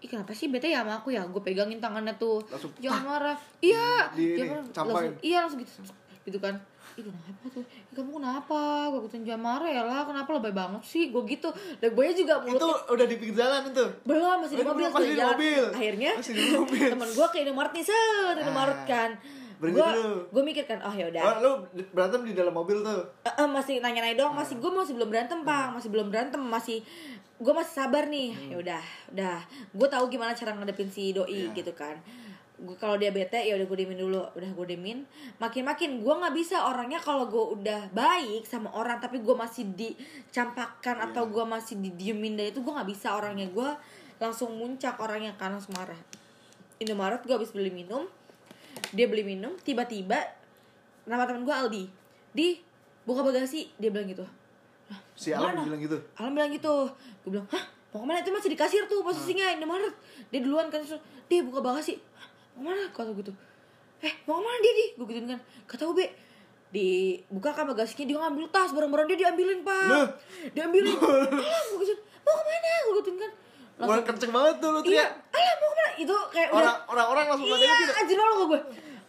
Ih 0.02 0.10
kenapa 0.10 0.34
sih 0.34 0.50
bete 0.50 0.66
ya 0.66 0.82
sama 0.82 0.98
aku 0.98 1.10
ya? 1.10 1.22
Gue 1.24 1.40
pegangin 1.40 1.78
tangannya 1.78 2.14
tuh. 2.16 2.42
Langsung, 2.50 2.74
Jangan 2.78 3.04
marah. 3.06 3.38
Iya. 3.60 4.10
Di 4.12 4.24
ini, 4.36 4.50
campain. 4.74 5.14
langsung, 5.14 5.22
Iya 5.22 5.38
langsung 5.46 5.60
gitu. 5.62 5.72
Gitu 6.24 6.38
kan. 6.38 6.56
Ih 6.92 7.06
kenapa 7.06 7.46
tuh? 7.48 7.64
Ih 7.64 7.94
kamu 7.94 8.10
kenapa? 8.18 8.60
Gue 8.90 9.00
gituin 9.06 9.24
jangan 9.24 9.44
marah 9.48 9.70
ya 9.70 9.84
lah. 9.86 10.02
Kenapa 10.04 10.30
lebay 10.34 10.52
banget 10.52 10.82
sih? 10.84 11.04
Gue 11.08 11.22
gitu. 11.26 11.54
Dan 11.78 11.94
gue 11.94 12.04
juga 12.12 12.34
Itu 12.42 12.50
mulutnya 12.52 12.76
udah 12.90 13.06
di 13.06 13.16
pinggir 13.16 13.36
jalan 13.38 13.62
itu. 13.64 13.86
belum 14.04 14.38
masih 14.42 14.56
di 14.58 14.66
mobil 14.66 14.86
masih 14.88 15.08
di 15.08 15.22
mobil. 15.22 15.64
akhirnya 15.70 16.12
Masih 16.18 16.34
di 16.34 16.44
mobil. 16.52 16.88
temen 16.90 17.10
gue 17.12 17.28
ke 17.30 17.38
Indomaret 17.40 17.72
nih 17.72 17.86
set. 17.86 18.36
Indomaret 18.38 18.76
Ah, 18.76 18.86
kan 18.86 19.12
berhenti 19.62 19.78
gue 19.78 19.90
dulu. 19.94 20.18
gue 20.34 20.44
mikir 20.44 20.64
kan 20.66 20.82
oh 20.82 20.90
ya 20.90 21.06
udah. 21.06 21.22
Oh, 21.22 21.36
lu 21.38 21.52
berantem 21.94 22.26
di 22.26 22.34
dalam 22.34 22.50
mobil 22.50 22.82
tuh. 22.82 23.06
Eh, 23.22 23.30
eh, 23.30 23.46
masih 23.46 23.78
nanya-nanya 23.78 24.18
doang 24.18 24.34
masih 24.34 24.58
gue 24.58 24.72
masih 24.74 24.98
belum 24.98 25.14
berantem 25.14 25.46
pak. 25.46 25.78
Masih 25.78 25.90
belum 25.94 26.10
berantem 26.10 26.42
masih 26.42 26.82
gue 27.38 27.54
masih 27.54 27.74
sabar 27.78 28.10
nih. 28.10 28.34
Ya 28.50 28.58
udah 28.58 28.84
udah. 29.14 29.38
Gue 29.70 29.86
tahu 29.86 30.10
gimana 30.10 30.34
cara 30.34 30.58
ngadepin 30.58 30.90
si 30.90 31.14
doi 31.14 31.30
Iya. 31.30 31.54
gitu 31.54 31.72
kan. 31.78 32.02
Gue 32.58 32.74
kalau 32.78 32.98
dia 32.98 33.14
bete 33.14 33.38
ya 33.38 33.54
udah 33.54 33.70
gue 33.70 33.78
diemin 33.78 34.02
dulu. 34.02 34.26
Udah 34.34 34.50
gue 34.50 34.66
diemin 34.66 35.06
makin 35.38 35.62
makin 35.62 36.02
gue 36.02 36.14
nggak 36.18 36.34
bisa 36.34 36.66
orangnya 36.66 36.98
kalau 36.98 37.30
gue 37.30 37.62
udah 37.62 37.94
baik 37.94 38.50
sama 38.50 38.74
orang 38.74 38.98
tapi 38.98 39.22
gue 39.22 39.36
masih 39.38 39.70
dicampakkan 39.78 40.98
atau 41.06 41.30
gue 41.30 41.46
masih 41.46 41.78
didiemin 41.78 42.34
dari 42.34 42.50
itu 42.50 42.66
gue 42.66 42.74
nggak 42.74 42.90
bisa 42.90 43.14
orangnya. 43.14 43.46
Gue 43.54 43.70
langsung 44.18 44.58
muncak 44.58 44.98
orangnya 45.02 45.34
kan 45.38 45.54
langsung 45.54 45.74
marah 45.78 45.98
Indomaret 46.78 47.22
gue 47.22 47.34
habis 47.34 47.54
beli 47.54 47.70
minum 47.70 48.10
dia 48.92 49.06
beli 49.08 49.24
minum 49.24 49.56
tiba-tiba 49.62 50.20
nama 51.08 51.24
teman 51.26 51.48
gue 51.48 51.56
Aldi. 51.56 51.84
Di 52.32 52.48
buka 53.04 53.24
bagasi. 53.24 53.72
Dia 53.80 53.90
bilang 53.90 54.08
gitu. 54.08 54.24
"Lah, 54.92 55.00
Si 55.16 55.32
Alam 55.32 55.42
ke 55.42 55.48
mana?" 55.52 55.62
bilang 55.68 55.82
gitu. 55.82 55.98
Alam 56.20 56.32
bilang 56.36 56.52
gitu. 56.52 56.74
Gue 57.24 57.30
bilang 57.34 57.48
hah? 57.50 57.64
Mau 57.92 58.04
ke 58.04 58.08
mana? 58.08 58.18
Itu 58.24 58.32
masih 58.32 58.50
di 58.52 58.60
kasir 58.60 58.84
tuh 58.88 59.04
posisinya 59.04 59.52
Indomaret. 59.56 59.92
Dia 60.32 60.40
duluan 60.40 60.68
kan 60.72 60.80
dia 61.28 61.40
buka 61.44 61.60
bagasi. 61.60 62.00
"Hah, 62.16 62.28
mau 62.56 62.62
ke 62.64 62.68
mana? 62.72 62.84
Kata 62.92 63.12
gitu. 63.16 63.32
Eh 64.02 64.14
mau 64.28 64.40
ke 64.40 64.44
mana 64.44 64.58
dia 64.60 64.74
di? 64.74 64.86
Gue 64.96 65.06
gituin 65.12 65.28
kan. 65.28 65.40
Gak 65.68 65.78
tau 65.80 65.92
be. 65.92 66.08
Di 66.72 67.20
buka 67.28 67.52
kan 67.52 67.68
bagasinya 67.68 68.06
dia 68.08 68.16
ngambil 68.16 68.48
tas 68.48 68.72
barang-barang 68.72 69.08
dia 69.12 69.28
diambilin 69.28 69.60
pak. 69.64 69.88
Loh. 69.92 70.08
diambilin. 70.56 70.96
Alam 71.00 71.64
gue 71.76 71.80
gituin 71.84 72.00
mau 72.24 72.36
ke 72.36 72.44
mana? 72.48 72.70
Gue 72.88 72.94
gituin 73.04 73.18
kan 73.20 73.32
Wah, 73.84 73.98
kenceng 74.00 74.32
banget 74.32 74.56
tuh 74.58 74.70
lu 74.70 74.80
iya. 74.82 74.84
teriak. 74.84 75.10
alam 75.32 75.56
mau 75.56 75.68
ke 75.68 75.76
mana? 75.76 75.90
Itu 75.96 76.16
kayak 76.30 76.50
udah 76.50 76.60
Orang 76.60 76.78
orang-orang 76.88 77.26
langsung 77.30 77.48
pada 77.48 77.60
iya 77.60 77.74
gitu. 77.78 77.94
anjir 77.96 78.18
malu 78.18 78.34
gue 78.48 78.62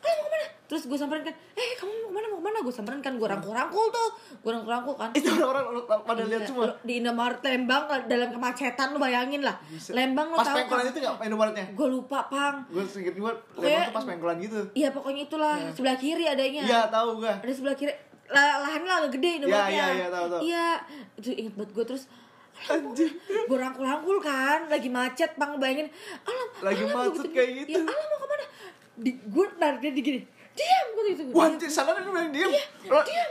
alam 0.03 0.17
mau 0.17 0.25
ke 0.25 0.31
mana? 0.31 0.47
Terus 0.65 0.89
gue 0.89 0.97
samperin 0.97 1.23
kan 1.23 1.35
eh 1.53 1.71
kamu 1.75 1.93
mau 1.93 2.09
ke 2.09 2.13
mana? 2.13 2.27
Mau 2.27 2.39
ke 2.39 2.45
mana? 2.45 2.59
Gue 2.59 2.73
samperin 2.73 3.01
kan 3.01 3.13
gue 3.15 3.29
rangkul-rangkul 3.29 3.87
tuh. 3.89 4.09
Gue 4.39 4.51
rangkul-rangkul 4.51 4.95
kan. 4.95 5.11
Itu 5.13 5.29
orang-orang 5.31 5.65
lu 5.71 5.83
pada 5.85 6.23
lihat 6.23 6.43
Iya, 6.43 6.49
semua. 6.49 6.65
di 6.81 6.93
Indomaret 6.99 7.41
Lembang 7.43 7.83
dalam 8.03 8.29
kemacetan 8.31 8.87
lu 8.89 8.99
bayangin 8.99 9.41
lah. 9.41 9.57
Lembang 9.91 10.27
lu 10.29 10.37
Pas 10.37 10.49
pengkolan 10.49 10.85
itu 10.87 10.99
enggak 10.99 11.15
Indomaretnya? 11.23 11.67
gue 11.71 11.89
lupa 11.89 12.19
pang. 12.27 12.57
Gue 12.67 12.83
sedikit 12.85 13.15
juga 13.15 13.37
Pokoknya- 13.53 13.69
lewat 13.69 13.85
tuh 13.85 13.95
pas 13.95 14.05
pengkolan 14.05 14.37
gitu. 14.39 14.59
iya 14.73 14.89
pokoknya 14.91 15.23
itulah 15.23 15.55
sebelah 15.71 15.97
kiri 15.97 16.25
adanya. 16.27 16.63
Iya, 16.63 16.81
tahu 16.89 17.21
gua. 17.21 17.37
ada 17.37 17.53
sebelah 17.53 17.77
kiri. 17.77 17.93
Lah, 18.27 18.59
lahannya 18.59 18.93
agak 18.97 19.11
gede 19.13 19.31
Indomaretnya. 19.39 19.69
Iya, 19.69 19.87
iya, 19.95 20.07
tahu, 20.09 20.27
tahu. 20.27 20.41
iya. 20.43 20.69
Itu 21.15 21.29
inget 21.31 21.53
buat 21.53 21.69
gue 21.69 21.85
terus 21.85 22.09
Anjir. 22.65 23.11
gue 23.21 23.59
rangkul-rangkul 23.59 24.19
kan 24.19 24.67
lagi 24.67 24.89
macet 24.89 25.35
bang 25.35 25.57
bayangin 25.57 25.89
alam 26.23 26.49
Lagi 26.61 26.83
alam, 26.83 26.95
macet 26.95 27.13
gituin. 27.21 27.33
kayak 27.33 27.51
gitu. 27.61 27.71
ya 27.73 27.83
alam 27.83 28.07
mau 28.07 28.19
ke 28.19 28.27
mana 28.29 28.45
di 28.95 29.11
gue 29.17 29.45
narik 29.57 29.79
dia 29.81 29.91
di 29.91 30.03
gini 30.03 30.21
diam 30.53 30.87
gue 30.91 31.03
gitu 31.09 31.23
Wah, 31.33 31.49
anjir, 31.49 31.65
sana 31.67 31.91
kan 31.91 32.05
bilang. 32.05 32.29
Lah, 32.29 32.29
diam, 32.29 32.53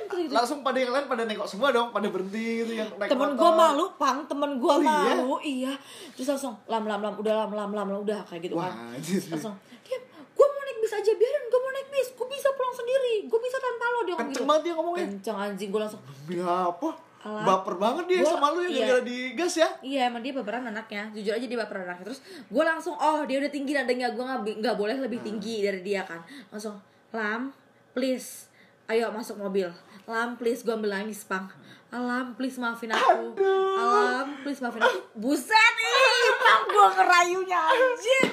gitu. 0.10 0.34
Langsung 0.34 0.60
pada 0.60 0.74
yang 0.76 0.90
lain 0.90 1.06
pada 1.06 1.22
nengok 1.22 1.46
semua 1.46 1.70
dong, 1.70 1.94
pada 1.94 2.10
berhenti 2.10 2.42
gitu 2.60 2.74
yang 2.76 2.90
naik 2.96 3.08
temen 3.08 3.30
gue 3.32 3.52
malu 3.54 3.86
pang 3.94 4.26
temen 4.26 4.58
gue 4.58 4.66
Oh, 4.68 4.82
iya? 4.82 5.14
malu 5.14 5.38
iya 5.40 5.74
terus 6.12 6.28
langsung 6.28 6.58
lam 6.66 6.82
lam 6.82 6.98
lam 7.00 7.14
udah 7.14 7.34
lam 7.40 7.52
lam 7.54 7.72
lam 7.72 7.88
udah 8.00 8.26
kayak 8.26 8.42
gitu 8.44 8.58
Wah, 8.58 8.68
kan 8.68 8.98
anjir. 8.98 9.22
Terus 9.22 9.38
langsung 9.38 9.54
diam 9.84 10.02
gue 10.10 10.46
mau 10.48 10.62
naik 10.64 10.78
bis 10.80 10.94
aja 10.94 11.12
biarin 11.14 11.44
gue 11.46 11.60
mau 11.60 11.72
naik 11.72 11.88
bis 11.90 12.08
gue 12.10 12.28
bisa 12.28 12.50
pulang 12.52 12.74
sendiri 12.74 13.14
gue 13.24 13.40
bisa 13.40 13.58
tanpa 13.60 13.86
lo 13.86 14.00
dia 14.02 14.16
Kenceng 14.18 14.34
gitu. 14.34 14.44
banget 14.44 14.62
dia 14.64 14.74
ngomongnya. 14.74 15.06
kenceng 15.08 15.38
anjing 15.38 15.70
gue 15.70 15.78
langsung 15.80 16.02
Demi 16.26 16.36
apa? 16.42 16.90
Alah. 17.22 17.46
Baper 17.46 17.78
banget 17.78 18.06
dia 18.10 18.20
Gua- 18.26 18.34
sama 18.34 18.50
lu 18.50 18.66
yang 18.66 18.74
iya. 18.74 18.80
gara-gara 18.90 19.04
digas 19.06 19.54
ya. 19.54 19.70
Iya 19.80 20.02
emang 20.10 20.26
dia 20.26 20.34
baperan 20.34 20.66
anaknya. 20.66 21.14
Jujur 21.14 21.38
aja 21.38 21.46
dia 21.46 21.60
baperan 21.60 21.86
anaknya. 21.86 22.06
Terus 22.10 22.20
gue 22.50 22.64
langsung 22.66 22.98
Oh 22.98 23.22
dia 23.24 23.38
udah 23.38 23.52
tinggi 23.54 23.78
nadanya 23.78 24.10
Gue 24.10 24.26
gak, 24.26 24.42
nggak 24.42 24.76
boleh 24.76 24.98
lebih 24.98 25.22
tinggi 25.22 25.62
dari 25.62 25.86
dia 25.86 26.02
kan. 26.02 26.18
Langsung 26.50 26.82
Lam 27.14 27.54
please. 27.94 28.50
Ayo 28.90 29.14
masuk 29.14 29.38
mobil. 29.38 29.70
Lam 30.10 30.34
please 30.36 30.66
gue 30.66 30.74
ambil 30.74 30.98
nangis 30.98 31.22
pang. 31.24 31.46
Alam 31.92 32.34
please 32.34 32.58
maafin 32.58 32.90
aku. 32.90 33.38
Alam 33.78 34.42
please 34.42 34.58
maafin 34.58 34.82
aku. 34.82 35.00
Buset 35.22 35.76
ih 35.78 36.32
Pang 36.40 36.64
gue 36.66 36.88
kerayunya 36.98 37.60
anjing. 37.60 38.30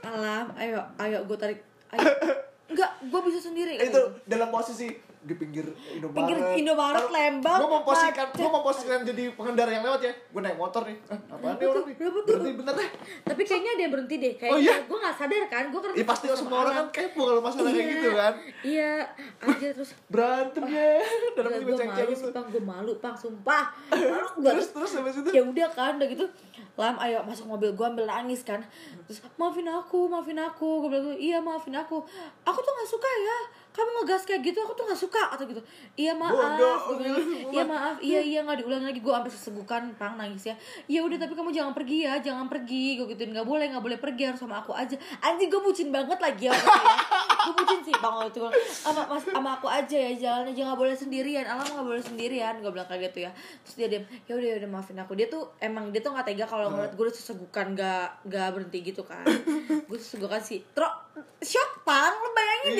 Alam 0.00 0.46
ayo 0.56 0.80
ayo 0.96 1.18
gue 1.28 1.36
tarik 1.36 1.60
Ayo. 1.90 2.06
Enggak 2.70 2.90
gue 3.02 3.20
bisa 3.26 3.42
sendiri. 3.42 3.76
Itu 3.76 4.16
dalam 4.24 4.48
posisi 4.48 5.09
di 5.20 5.34
pinggir 5.34 5.66
Indomaret. 5.90 6.16
Pinggir 6.16 6.38
Indomaret, 6.56 7.06
Lembang, 7.06 7.60
Gue 7.60 7.68
mau 7.68 7.82
posisikan, 7.82 8.26
gue 8.32 8.48
mau 8.48 8.62
posisikan 8.62 9.00
jadi 9.04 9.24
pengendara 9.30 9.68
yang 9.68 9.84
lewat 9.84 10.00
ya. 10.00 10.12
Gue 10.26 10.40
naik 10.40 10.56
motor 10.56 10.82
nih. 10.82 10.96
Eh, 11.06 11.18
apaan 11.28 11.54
nih 11.54 11.66
orang 11.66 11.84
nih? 11.84 11.94
Berhenti 12.00 12.52
bentar 12.56 12.74
deh. 12.74 12.88
Tapi 13.22 13.42
kayaknya 13.44 13.72
dia 13.76 13.88
berhenti 13.88 14.14
deh 14.16 14.32
Kayak 14.34 14.50
Oh, 14.50 14.58
iya? 14.58 14.76
gue 14.80 14.98
gak 14.98 15.14
sadar 15.14 15.44
kan 15.46 15.64
Gue 15.68 15.80
kan 15.80 15.90
Ya 15.92 16.04
pasti 16.04 16.26
semua 16.32 16.58
orang 16.62 16.74
kan 16.74 16.86
kepo 16.90 17.20
kalau 17.22 17.38
masalah 17.38 17.68
kayak 17.68 17.84
Iya, 17.84 17.92
gitu 17.92 18.10
kan. 18.10 18.32
Iya, 18.60 18.92
aja 19.40 19.68
terus 19.76 19.90
Berantem 20.08 20.64
ya. 20.66 20.88
Dalam 21.36 21.50
gue 21.54 21.74
malu 21.76 22.12
sih 22.12 22.30
pang, 22.30 22.46
gue 22.48 22.62
malu 22.62 22.92
pang, 22.96 23.14
sumpah 23.14 23.64
Malu 23.92 24.28
gue 24.40 24.50
Terus 24.50 24.68
terus 24.72 24.90
habis 24.96 25.14
itu. 25.16 25.28
Ya 25.30 25.42
udah 25.44 25.68
kan, 25.68 25.92
udah 25.96 26.08
gitu 26.08 26.24
Lam, 26.74 26.96
ayo 26.98 27.20
masuk 27.22 27.44
mobil, 27.46 27.68
gue 27.70 27.86
ambil 27.86 28.08
nangis 28.08 28.40
kan 28.40 28.64
Terus, 29.04 29.20
maafin 29.36 29.68
aku, 29.68 30.08
maafin 30.08 30.38
aku 30.38 30.80
Gue 30.80 30.90
bilang, 30.90 31.12
iya 31.14 31.36
maafin 31.38 31.76
aku 31.76 32.00
Aku 32.42 32.58
tuh 32.58 32.72
gak 32.72 32.88
suka 32.88 33.04
ya 33.20 33.38
Kamu 33.80 34.04
ngegas 34.04 34.28
kayak 34.28 34.44
gitu, 34.44 34.60
aku 34.60 34.76
tuh 34.76 34.84
gak 34.92 35.00
suka. 35.00 35.22
Atau 35.32 35.48
gitu, 35.48 35.64
iya 35.96 36.12
maaf 36.12 36.36
bilang, 37.00 37.24
Iya 37.48 37.64
maaf, 37.64 37.96
iya 38.04 38.20
iya 38.20 38.44
gak 38.44 38.60
diulang 38.60 38.84
lagi. 38.84 39.00
Gue 39.00 39.08
sampai 39.08 39.32
sesegukan, 39.32 39.82
pang 39.96 40.20
nangis 40.20 40.52
ya. 40.52 40.54
Iya 40.84 41.00
udah 41.00 41.16
tapi 41.16 41.32
kamu 41.32 41.48
jangan 41.48 41.72
pergi 41.72 42.04
ya, 42.04 42.20
jangan 42.20 42.52
pergi. 42.52 43.00
Gue 43.00 43.16
gituin, 43.16 43.32
gak 43.32 43.48
boleh, 43.48 43.72
gak 43.72 43.80
boleh 43.80 43.96
pergi 43.96 44.28
Harus 44.28 44.44
sama 44.44 44.60
aku 44.60 44.76
aja. 44.76 45.00
Anjing 45.24 45.48
gue 45.48 45.62
bucin 45.64 45.88
banget 45.88 46.20
lagi 46.20 46.52
ya, 46.52 46.54
Gue 47.40 47.54
bucin 47.56 47.80
sih 47.80 47.94
bang 47.96 48.14
waktu 48.20 48.36
itu 48.36 48.40
sama, 48.84 49.08
mas, 49.08 49.24
sama 49.24 49.50
aku 49.56 49.64
aja 49.64 49.96
ya 49.96 50.12
jalannya 50.12 50.52
jangan 50.52 50.76
boleh 50.76 50.92
sendirian 50.92 51.48
alam 51.48 51.64
nggak 51.64 51.86
boleh 51.88 52.02
sendirian 52.04 52.60
gue 52.60 52.68
bilang 52.68 52.84
kayak 52.84 53.10
gitu 53.10 53.24
ya. 53.24 53.30
Terus 53.64 53.74
dia 53.80 53.88
diam 53.88 54.04
ya 54.28 54.32
udah 54.36 54.48
ya 54.48 54.56
udah 54.60 54.70
maafin 54.70 54.98
aku. 55.00 55.12
Dia 55.16 55.26
tuh 55.32 55.48
emang 55.56 55.88
dia 55.88 56.04
tuh 56.04 56.12
nggak 56.12 56.26
tega 56.28 56.44
kalau 56.44 56.68
ngeliat 56.68 56.92
gue 56.92 57.04
udah 57.08 57.16
sesegukan 57.16 57.72
gak 57.72 58.28
gak 58.28 58.48
berhenti 58.52 58.78
gitu 58.84 59.02
kan. 59.08 59.24
Gue 59.88 59.98
sesegukan 59.98 60.40
sih. 60.44 60.60
Terus 60.76 60.92
shock 61.40 61.80
bayangin 61.84 62.09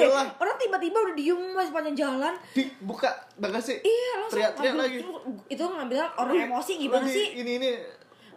deh 0.00 0.08
Iyalah. 0.08 0.28
orang 0.34 0.56
tiba-tiba 0.56 0.98
udah 0.98 1.14
diem 1.14 1.40
mas 1.50 1.66
sepanjang 1.66 1.96
jalan 1.98 2.34
Dibuka 2.50 3.10
bagasi. 3.36 3.74
iya 3.80 4.12
langsung 4.18 4.38
Teriak-teriak 4.38 4.74
ngambil- 4.74 5.04
lagi. 5.04 5.48
itu 5.48 5.62
ngambil 5.62 5.98
orang 6.14 6.36
emosi 6.42 6.72
gimana 6.78 7.06
sih 7.06 7.26
Ini 7.36 7.52
ini. 7.54 7.70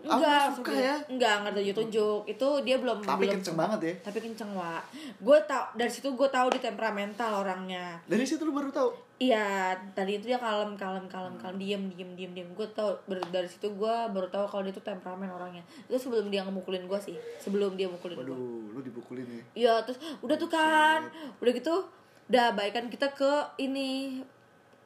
Enggak 0.04 0.52
suka 0.52 0.68
langsung 0.68 0.84
ya. 0.84 0.96
enggak 1.08 1.34
enggak 1.40 1.54
tunjuk 1.56 1.76
tunjuk 1.80 2.22
itu 2.28 2.48
dia 2.68 2.76
belum 2.76 2.98
Tapi 3.00 3.24
belum 3.24 3.34
kenceng 3.40 3.56
banget 3.56 3.80
ya. 3.80 3.94
tapi 4.04 4.18
kenceng 4.20 4.52
wa 4.52 4.76
gue 5.00 5.38
tau 5.48 5.64
dari 5.80 5.92
situ 5.92 6.12
gue 6.12 6.28
tahu 6.28 6.48
dia 6.52 6.62
temperamental 6.68 7.32
orangnya 7.40 7.96
Dari 8.04 8.28
situ 8.28 8.44
lu 8.44 8.52
baru 8.52 8.68
tahu. 8.68 8.92
Iya, 9.24 9.72
tadi 9.96 10.20
itu 10.20 10.28
dia 10.28 10.36
kalem, 10.36 10.76
kalem, 10.76 11.08
kalem, 11.08 11.40
kalem, 11.40 11.56
diem, 11.56 11.84
diem, 11.96 12.12
diem, 12.18 12.32
diem. 12.36 12.50
Gue 12.52 12.68
tau 12.76 13.00
dari 13.08 13.48
situ 13.48 13.72
gue 13.72 13.96
baru 14.12 14.28
tahu 14.28 14.44
kalau 14.52 14.68
dia 14.68 14.76
tuh 14.76 14.84
temperamen 14.84 15.32
orangnya. 15.32 15.64
Itu 15.88 15.96
sebelum 15.96 16.28
dia 16.28 16.44
ngemukulin 16.44 16.92
gue 16.92 17.00
sih, 17.00 17.16
sebelum 17.40 17.80
dia 17.80 17.88
mukulin 17.88 18.20
gue. 18.20 18.26
Waduh, 18.28 18.76
lu 18.76 18.80
dibukulin 18.84 19.24
ya. 19.24 19.44
Iya, 19.56 19.74
terus 19.88 20.02
udah 20.20 20.36
tuh 20.36 20.52
kan, 20.52 21.08
udah 21.40 21.52
gitu, 21.56 21.88
udah 22.28 22.52
baikan 22.52 22.92
kita 22.92 23.16
ke 23.16 23.32
ini 23.64 24.20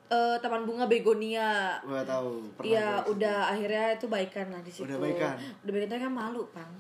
eh, 0.08 0.36
taman 0.40 0.64
bunga 0.64 0.86
begonia 0.86 1.76
Gua 1.84 2.02
tahu. 2.02 2.48
Iya, 2.62 3.04
udah 3.04 3.52
akhirnya 3.52 3.96
itu 3.96 4.08
baikan 4.08 4.48
lah 4.50 4.62
di 4.62 4.72
situ. 4.72 4.88
Udah 4.88 4.98
baikan. 4.98 5.36
Udah 5.64 5.72
baikan 5.72 5.90
tapi 5.92 6.02
kan 6.02 6.14
malu, 6.14 6.44
Pang. 6.52 6.72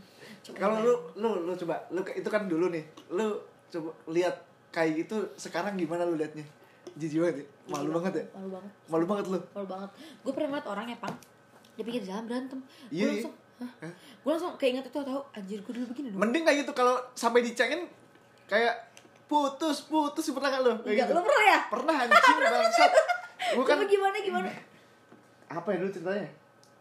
Kalau 0.47 0.79
lu 0.79 0.93
lu 1.19 1.29
lu 1.43 1.53
coba 1.55 1.75
lu 1.91 1.99
itu 2.07 2.27
kan 2.27 2.47
dulu 2.47 2.71
nih. 2.71 2.83
Lu 3.11 3.35
coba 3.67 3.91
lihat 4.07 4.35
kayak 4.71 5.03
gitu 5.03 5.19
sekarang 5.35 5.75
gimana 5.75 6.03
lu 6.03 6.15
liatnya? 6.15 6.47
Jijik 6.95 7.19
banget 7.19 7.43
ya? 7.43 7.45
Malu 7.67 7.89
banget 7.93 8.13
ya? 8.15 8.25
malu 8.31 8.49
banget, 8.49 8.71
Malu 8.87 9.05
banget 9.05 9.25
lu. 9.27 9.39
malu 9.51 9.67
banget. 9.67 9.89
Gue 10.23 10.31
pernah 10.31 10.47
ngeliat 10.49 10.67
orang 10.67 10.85
ya, 10.87 10.97
Pang. 10.97 11.15
Dia 11.75 11.83
pikir 11.83 12.01
jalan 12.01 12.23
berantem. 12.25 12.59
Iya, 12.87 12.95
iya. 12.95 13.07
langsung, 13.11 13.33
hah? 13.59 13.91
Gue 14.23 14.31
langsung 14.31 14.53
keinget 14.55 14.85
itu 14.87 14.97
tau, 14.97 15.21
anjir 15.29 15.59
gue 15.61 15.73
dulu 15.75 15.85
begini 15.91 16.07
dulu. 16.09 16.19
Mending 16.23 16.43
kayak 16.47 16.57
gitu 16.63 16.71
kalau 16.71 16.95
sampai 17.13 17.43
dicengin 17.43 17.85
kayak 18.47 18.73
putus 19.27 19.83
putus 19.83 20.31
pernah 20.31 20.49
gak 20.49 20.61
lu? 20.63 20.71
Kayak 20.79 20.87
Enggak, 20.87 21.05
gitu. 21.05 21.13
lu 21.13 21.21
pernah 21.21 21.43
ya? 21.43 21.59
Pernah 21.67 21.95
anjing 22.07 22.37
bangsat. 22.55 22.91
Gua 23.55 23.63
kan 23.63 23.79
gimana 23.85 24.17
gimana? 24.19 24.49
apa 25.47 25.67
ya 25.71 25.77
dulu 25.79 25.91
ceritanya? 25.95 26.27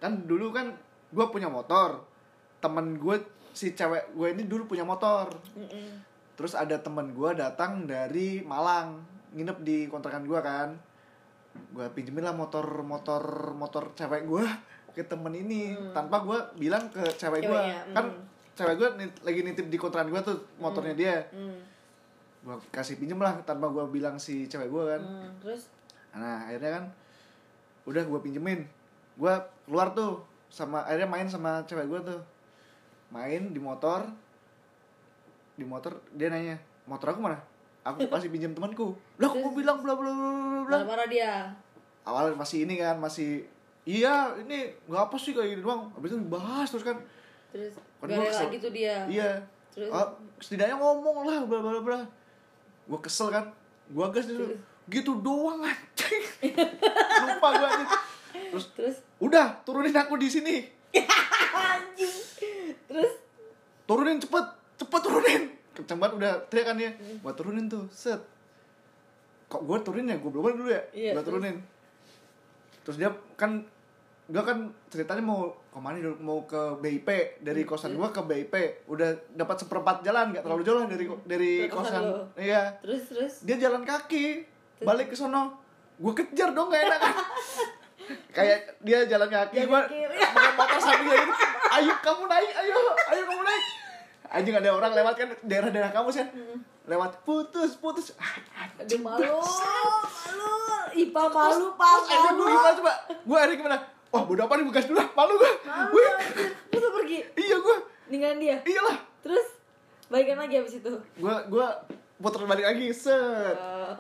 Kan 0.03 0.27
dulu 0.27 0.51
kan 0.51 0.75
gua 1.15 1.31
punya 1.31 1.47
motor. 1.47 2.03
Temen 2.59 2.99
gue 2.99 3.17
si 3.53 3.73
cewek 3.73 4.11
gue 4.13 4.27
ini 4.33 4.45
dulu 4.49 4.67
punya 4.67 4.83
motor. 4.83 5.31
Mm-mm. 5.55 6.03
Terus 6.35 6.53
ada 6.53 6.77
temen 6.77 7.15
gue 7.15 7.31
datang 7.37 7.87
dari 7.87 8.43
Malang 8.43 9.01
nginep 9.33 9.59
di 9.63 9.87
kontrakan 9.87 10.27
gue 10.27 10.41
kan. 10.41 10.75
Gue 11.73 11.87
pinjemin 11.95 12.27
lah 12.27 12.35
motor 12.35 12.83
motor 12.83 13.55
motor 13.55 13.93
cewek 13.97 14.27
gue 14.27 14.45
ke 14.93 15.05
temen 15.05 15.33
ini 15.37 15.77
tanpa 15.93 16.25
gue 16.25 16.39
bilang 16.57 16.89
ke 16.89 17.05
cewek 17.21 17.45
gue 17.45 17.53
Ceweknya, 17.53 17.81
kan 17.93 18.05
mm. 18.09 18.21
cewek 18.57 18.75
gue 18.81 18.89
lagi 19.29 19.41
nitip 19.45 19.69
di 19.69 19.77
kontrakan 19.77 20.09
gue 20.09 20.21
tuh 20.25 20.37
motornya 20.57 20.97
dia 20.97 21.17
Hmm. 21.29 21.61
gue 22.41 22.57
kasih 22.73 22.97
pinjem 22.97 23.21
lah 23.21 23.37
tanpa 23.45 23.69
gue 23.69 23.85
bilang 23.93 24.17
si 24.17 24.49
cewek 24.49 24.73
gue 24.73 24.85
kan 24.97 25.03
Hmm. 25.05 25.29
Terus 25.45 25.69
nah 26.17 26.49
akhirnya 26.49 26.81
kan 26.81 26.85
udah 27.87 28.03
gue 28.03 28.21
pinjemin. 28.21 28.61
Gue 29.17 29.35
keluar 29.65 29.95
tuh 29.95 30.25
sama 30.51 30.83
akhirnya 30.85 31.09
main 31.09 31.29
sama 31.31 31.63
cewek 31.65 31.87
gue 31.87 32.01
tuh. 32.13 32.21
Main 33.15 33.55
di 33.55 33.61
motor 33.63 34.11
di 35.57 35.65
motor 35.65 35.97
dia 36.13 36.29
nanya 36.29 36.59
motor 36.85 37.15
aku 37.15 37.21
mana? 37.23 37.39
Aku 37.87 38.03
kasih 38.13 38.29
pinjam 38.29 38.53
temanku. 38.53 38.93
Lah 39.23 39.31
aku 39.31 39.55
bilang 39.55 39.81
bla 39.81 39.95
bla 39.95 40.11
bla 40.11 40.31
bla 40.31 40.61
bla 40.67 40.77
marah-marah 40.83 41.09
dia. 41.09 41.33
awalnya 42.07 42.39
masih 42.39 42.63
ini 42.63 42.79
kan 42.79 43.03
masih 43.03 43.43
iya 43.83 44.31
ini 44.39 44.71
nggak 44.87 45.11
apa 45.11 45.17
sih 45.19 45.35
kayak 45.35 45.57
gini 45.57 45.63
doang. 45.63 45.91
Habis 45.95 46.11
itu 46.15 46.19
dibahas 46.23 46.69
terus 46.71 46.85
kan. 46.85 46.99
Terus 47.55 47.75
rela 48.03 48.27
kesel. 48.31 48.51
gitu 48.51 48.69
dia. 48.75 49.07
iya. 49.07 49.31
Terus? 49.75 49.91
Ah, 49.93 50.09
setidaknya 50.41 50.79
ngomong 50.79 51.27
lah 51.27 51.39
bla 51.47 51.59
bla 51.63 51.81
bla. 51.83 52.01
Gue 52.91 53.01
kesel 53.03 53.31
kan. 53.31 53.51
Gue 53.91 54.07
gas 54.11 54.27
dulu 54.27 54.55
gitu 54.87 55.19
doang 55.19 55.67
anjing. 55.67 56.23
Lupa 57.27 57.49
gue 57.59 57.67
anjing. 57.67 57.91
Terus 58.55 58.67
Terus? 58.79 58.97
Udah 59.19 59.59
turunin 59.67 59.95
aku 59.95 60.15
di 60.15 60.29
sini. 60.31 60.57
Anjing. 61.53 62.15
Terus? 62.87 63.13
Turunin 63.87 64.19
cepet. 64.23 64.47
Cepet 64.77 65.01
turunin. 65.03 65.43
Kenceng 65.77 65.99
banget 66.01 66.15
udah 66.17 66.33
teriak 66.49 66.67
kan 66.73 66.77
gue 66.79 67.33
turunin 67.35 67.67
tuh 67.67 67.85
set. 67.91 68.23
Kok 69.51 69.63
gue 69.67 69.79
turunin 69.83 70.15
ya? 70.15 70.17
Gue 70.23 70.31
belum 70.31 70.57
dulu 70.63 70.71
ya? 70.71 70.83
Iya, 70.95 71.13
gue 71.19 71.25
turunin. 71.27 71.57
Terus 72.87 72.97
dia 73.03 73.11
kan 73.35 73.67
gue 74.27 74.43
kan 74.43 74.75
ceritanya 74.91 75.23
mau 75.23 75.55
ke 75.71 75.79
mana 75.79 76.03
dulu 76.03 76.19
mau 76.19 76.39
ke 76.51 76.83
BIP 76.83 77.39
dari 77.47 77.63
Hmm, 77.63 77.71
kosan 77.71 77.95
gue 77.95 78.09
ke 78.11 78.23
BIP 78.27 78.55
udah 78.91 79.11
dapat 79.35 79.57
seperempat 79.63 80.03
jalan. 80.03 80.35
Nggak 80.35 80.43
terlalu 80.47 80.63
jauh 80.67 80.79
lah 80.83 80.87
dari 80.91 81.07
dari 81.27 81.53
kosan 81.71 82.03
iya. 82.39 82.79
Terus 82.83 83.03
terus? 83.11 83.35
Dia 83.47 83.57
jalan 83.59 83.83
kaki 83.87 84.56
balik 84.83 85.09
ke 85.09 85.17
sono 85.17 85.57
gue 85.97 86.13
kejar 86.13 86.53
dong 86.53 86.69
gak 86.69 86.83
enak. 86.85 87.01
Kan 87.01 87.15
kayak 88.37 88.59
dia 88.85 89.09
jalan 89.09 89.29
kaki 89.29 89.65
gue 89.65 89.81
pakai 90.13 90.51
motor 90.55 90.79
sambil 90.79 91.17
gitu. 91.17 91.33
Ayo 91.73 91.93
kamu 92.05 92.23
naik 92.29 92.53
ayo 92.53 92.77
ayo 93.11 93.23
kamu 93.25 93.43
naik. 93.43 93.65
Anjing 94.27 94.55
ada 94.59 94.71
orang 94.75 94.93
lewat 94.93 95.15
kan 95.17 95.29
daerah-daerah 95.41 95.91
kamu 95.95 96.09
kan 96.13 96.29
lewat 96.87 97.13
putus 97.25 97.75
putus. 97.81 98.13
Ah, 98.21 98.37
Aduh 98.77 99.01
malu, 99.01 99.41
malu, 99.41 100.55
Ipa 100.93 101.23
malu, 101.27 101.73
pak 101.75 101.89
terus 101.89 102.09
akhirnya 102.13 102.33
gue 102.37 102.47
gimana 102.47 102.73
coba? 102.77 102.93
Gue 103.25 103.37
akhirnya 103.41 103.57
gimana? 103.57 103.77
Wah 104.13 104.23
bodo 104.23 104.41
apa 104.45 104.55
nih 104.55 104.67
bekas 104.69 104.85
dulu 104.87 104.99
lah 105.01 105.09
malu 105.17 105.35
gue 105.35 105.53
gue. 105.65 106.07
Terus 106.71 106.91
pergi, 106.93 107.19
iya 107.41 107.57
gue 107.57 107.77
ninggalin 108.07 108.39
dia. 108.39 108.57
iyalah. 108.63 108.97
Terus? 109.25 109.47
Baikan 110.07 110.39
lagi 110.39 110.55
abis 110.61 110.79
itu. 110.79 110.93
gue 110.95 111.35
gue 111.49 111.67
putar 112.21 112.45
balik 112.45 112.67
lagi 112.69 112.95
set. 112.95 113.57
Eh, 113.57 113.95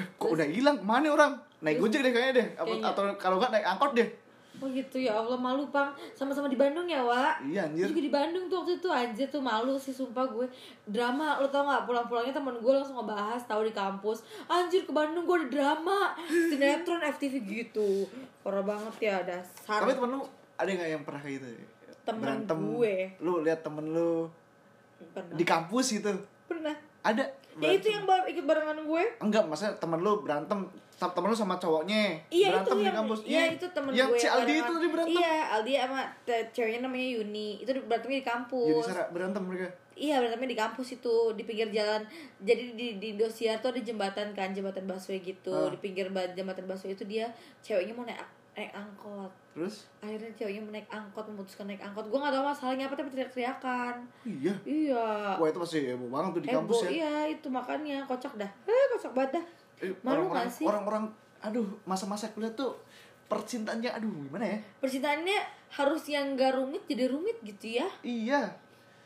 eh, 0.00 0.06
kok 0.16 0.30
udah 0.32 0.46
hilang? 0.48 0.76
Ke 0.80 0.86
mana 0.88 1.06
orang? 1.12 1.32
Naik 1.60 1.76
gojek 1.76 2.00
deh 2.00 2.12
kayaknya 2.12 2.32
deh. 2.40 2.46
Kayaknya. 2.56 2.88
atau 2.88 3.02
kalau 3.20 3.36
nggak 3.36 3.52
naik 3.52 3.66
angkot 3.68 3.92
deh. 3.92 4.08
Oh 4.58 4.66
gitu 4.66 4.98
ya 4.98 5.14
Allah 5.14 5.38
malu 5.38 5.70
pang 5.70 5.94
sama-sama 6.12 6.50
di 6.50 6.58
Bandung 6.58 6.84
ya 6.90 7.00
Wak? 7.00 7.46
Iya 7.46 7.70
anjir. 7.70 7.86
Juga 7.86 8.02
di 8.02 8.12
Bandung 8.12 8.44
tuh 8.50 8.56
waktu 8.60 8.82
itu 8.82 8.88
anjir 8.90 9.26
tuh 9.30 9.38
malu 9.40 9.78
sih 9.78 9.94
sumpah 9.94 10.26
gue. 10.26 10.44
Drama 10.84 11.38
lo 11.38 11.46
tau 11.48 11.64
gak 11.64 11.86
pulang-pulangnya 11.86 12.34
temen 12.34 12.58
gue 12.58 12.72
langsung 12.74 12.98
ngebahas 12.98 13.40
tahu 13.46 13.64
di 13.64 13.72
kampus. 13.72 14.26
Anjir 14.50 14.84
ke 14.84 14.92
Bandung 14.92 15.24
gue 15.24 15.46
ada 15.46 15.48
drama. 15.48 16.18
Sinetron 16.28 17.00
FTV 17.14 17.34
gitu. 17.46 18.10
Parah 18.42 18.66
banget 18.66 18.94
ya 18.98 19.16
dasar. 19.22 19.86
Tapi 19.86 19.96
temen 19.96 20.18
lu 20.18 20.26
ada 20.60 20.68
nggak 20.68 20.90
yang 20.92 21.02
pernah 21.06 21.20
kayak 21.22 21.34
gitu? 21.40 21.48
Temen 22.04 22.36
gue. 22.44 22.94
Lu 23.22 23.32
lihat 23.40 23.64
temen 23.64 23.86
lu 23.94 24.28
pernah. 25.14 25.36
di 25.38 25.44
kampus 25.46 25.86
gitu. 25.96 26.12
pernah. 26.44 26.74
Ada. 27.00 27.24
Ya 27.56 27.70
itu 27.72 27.86
yang 27.88 28.04
bar 28.04 28.22
ikut 28.24 28.44
barengan 28.44 28.78
gue 28.78 29.04
enggak, 29.18 29.42
maksudnya 29.42 29.74
temen 29.76 29.98
lu 29.98 30.20
berantem 30.20 30.58
temen 30.92 31.26
lu 31.26 31.34
sama 31.34 31.56
cowoknya 31.56 32.12
Iya 32.28 32.52
berantem 32.52 32.70
itu 32.70 32.76
di 32.76 32.84
yang 32.84 32.96
kampus. 33.00 33.18
Iya 33.24 33.42
itu 33.50 33.66
temen 33.70 33.90
yang 33.90 34.06
gue 34.06 34.16
si 34.16 34.28
Aldi 34.28 34.52
itu 34.54 34.72
tadi 34.74 34.88
berantem. 34.88 35.16
Iya 35.16 35.34
Aldi 35.50 35.72
sama 35.74 36.00
ceweknya 36.52 36.80
namanya 36.82 37.08
Yuni 37.10 37.48
Itu 37.58 37.70
berantemnya 37.80 38.18
di 38.18 38.26
kampus 38.26 38.68
Jadi 38.76 38.84
Sarah 38.86 39.08
berantem 39.08 39.42
mereka. 39.42 39.68
Iya 39.92 40.14
berantemnya 40.16 40.48
di 40.48 40.58
kampus 40.58 40.88
itu 40.94 41.14
Di 41.32 41.42
pinggir 41.42 41.68
jalan 41.70 42.02
Jadi 42.38 42.64
di, 42.72 42.86
di 42.96 43.06
Indosiar 43.10 43.58
tuh 43.58 43.72
ada 43.72 43.80
jembatan 43.80 44.28
kan 44.30 44.48
Jembatan 44.50 44.84
busway 44.84 45.18
gitu 45.18 45.50
Ah. 45.50 45.68
Di 45.68 45.78
pinggir 45.78 46.08
ba- 46.08 46.28
jembatan 46.30 46.64
busway 46.64 46.92
itu 46.92 47.04
dia 47.04 47.32
Ceweknya 47.58 47.92
mau 47.92 48.04
naik, 48.04 48.20
naik 48.60 48.70
angkot 48.70 49.32
Terus? 49.50 49.88
Akhirnya 49.98 50.30
ceweknya 50.32 50.60
naik 50.70 50.88
angkot 50.88 51.24
Memutuskan 51.26 51.64
naik 51.64 51.80
angkot 51.80 52.04
Gue 52.04 52.16
gak 52.16 52.30
tau 52.30 52.44
masalahnya 52.44 52.84
apa 52.84 52.94
Tapi 52.94 53.08
teriak-teriakan 53.08 53.94
Iya. 54.22 54.54
Iya 54.62 55.06
Wah 55.34 55.46
itu 55.46 55.58
pasti 55.58 55.78
heboh 55.82 56.06
banget 56.06 56.30
tuh 56.30 56.42
di 56.42 56.48
Heboh, 56.48 56.58
kampus 56.62 56.78
ya. 56.78 56.88
iya 56.90 57.12
itu 57.30 57.48
makanya 57.48 58.04
Kocak 58.04 58.36
dah 58.36 58.50
Eh 58.62 58.84
kocak 58.92 59.12
banget 59.12 59.30
dah 59.34 59.44
Eh, 59.80 59.92
Malu 59.98 60.28
orang-orang- 60.28 60.44
gak 60.44 60.52
sih? 60.52 60.66
Orang-orang, 60.66 61.04
aduh 61.40 61.64
masa-masa 61.82 62.28
kuliah 62.28 62.52
tuh 62.52 62.76
percintaannya 63.26 63.88
aduh 63.90 64.12
gimana 64.22 64.44
ya? 64.44 64.58
Percintaannya 64.76 65.38
harus 65.72 66.04
yang 66.04 66.34
gak 66.34 66.52
rumit 66.52 66.84
jadi 66.84 67.08
rumit 67.08 67.40
gitu 67.40 67.78
ya 67.78 67.88
Iya. 68.00 68.44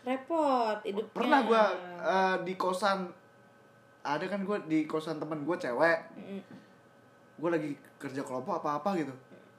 repot 0.02 0.76
hidupnya 0.82 1.14
Pernah 1.14 1.40
gua 1.42 1.62
eh, 2.00 2.36
di 2.42 2.54
kosan 2.54 3.06
ada 4.02 4.24
kan 4.24 4.42
gua 4.42 4.58
di 4.60 4.84
kosan 4.84 5.16
temen 5.16 5.40
gua 5.40 5.56
cewek. 5.56 5.98
Mm. 6.14 6.42
gue 7.34 7.50
lagi 7.50 7.70
kerja 7.96 8.20
kelompok 8.20 8.54
apa 8.56 8.78
apa 8.78 8.90
gitu 8.94 9.10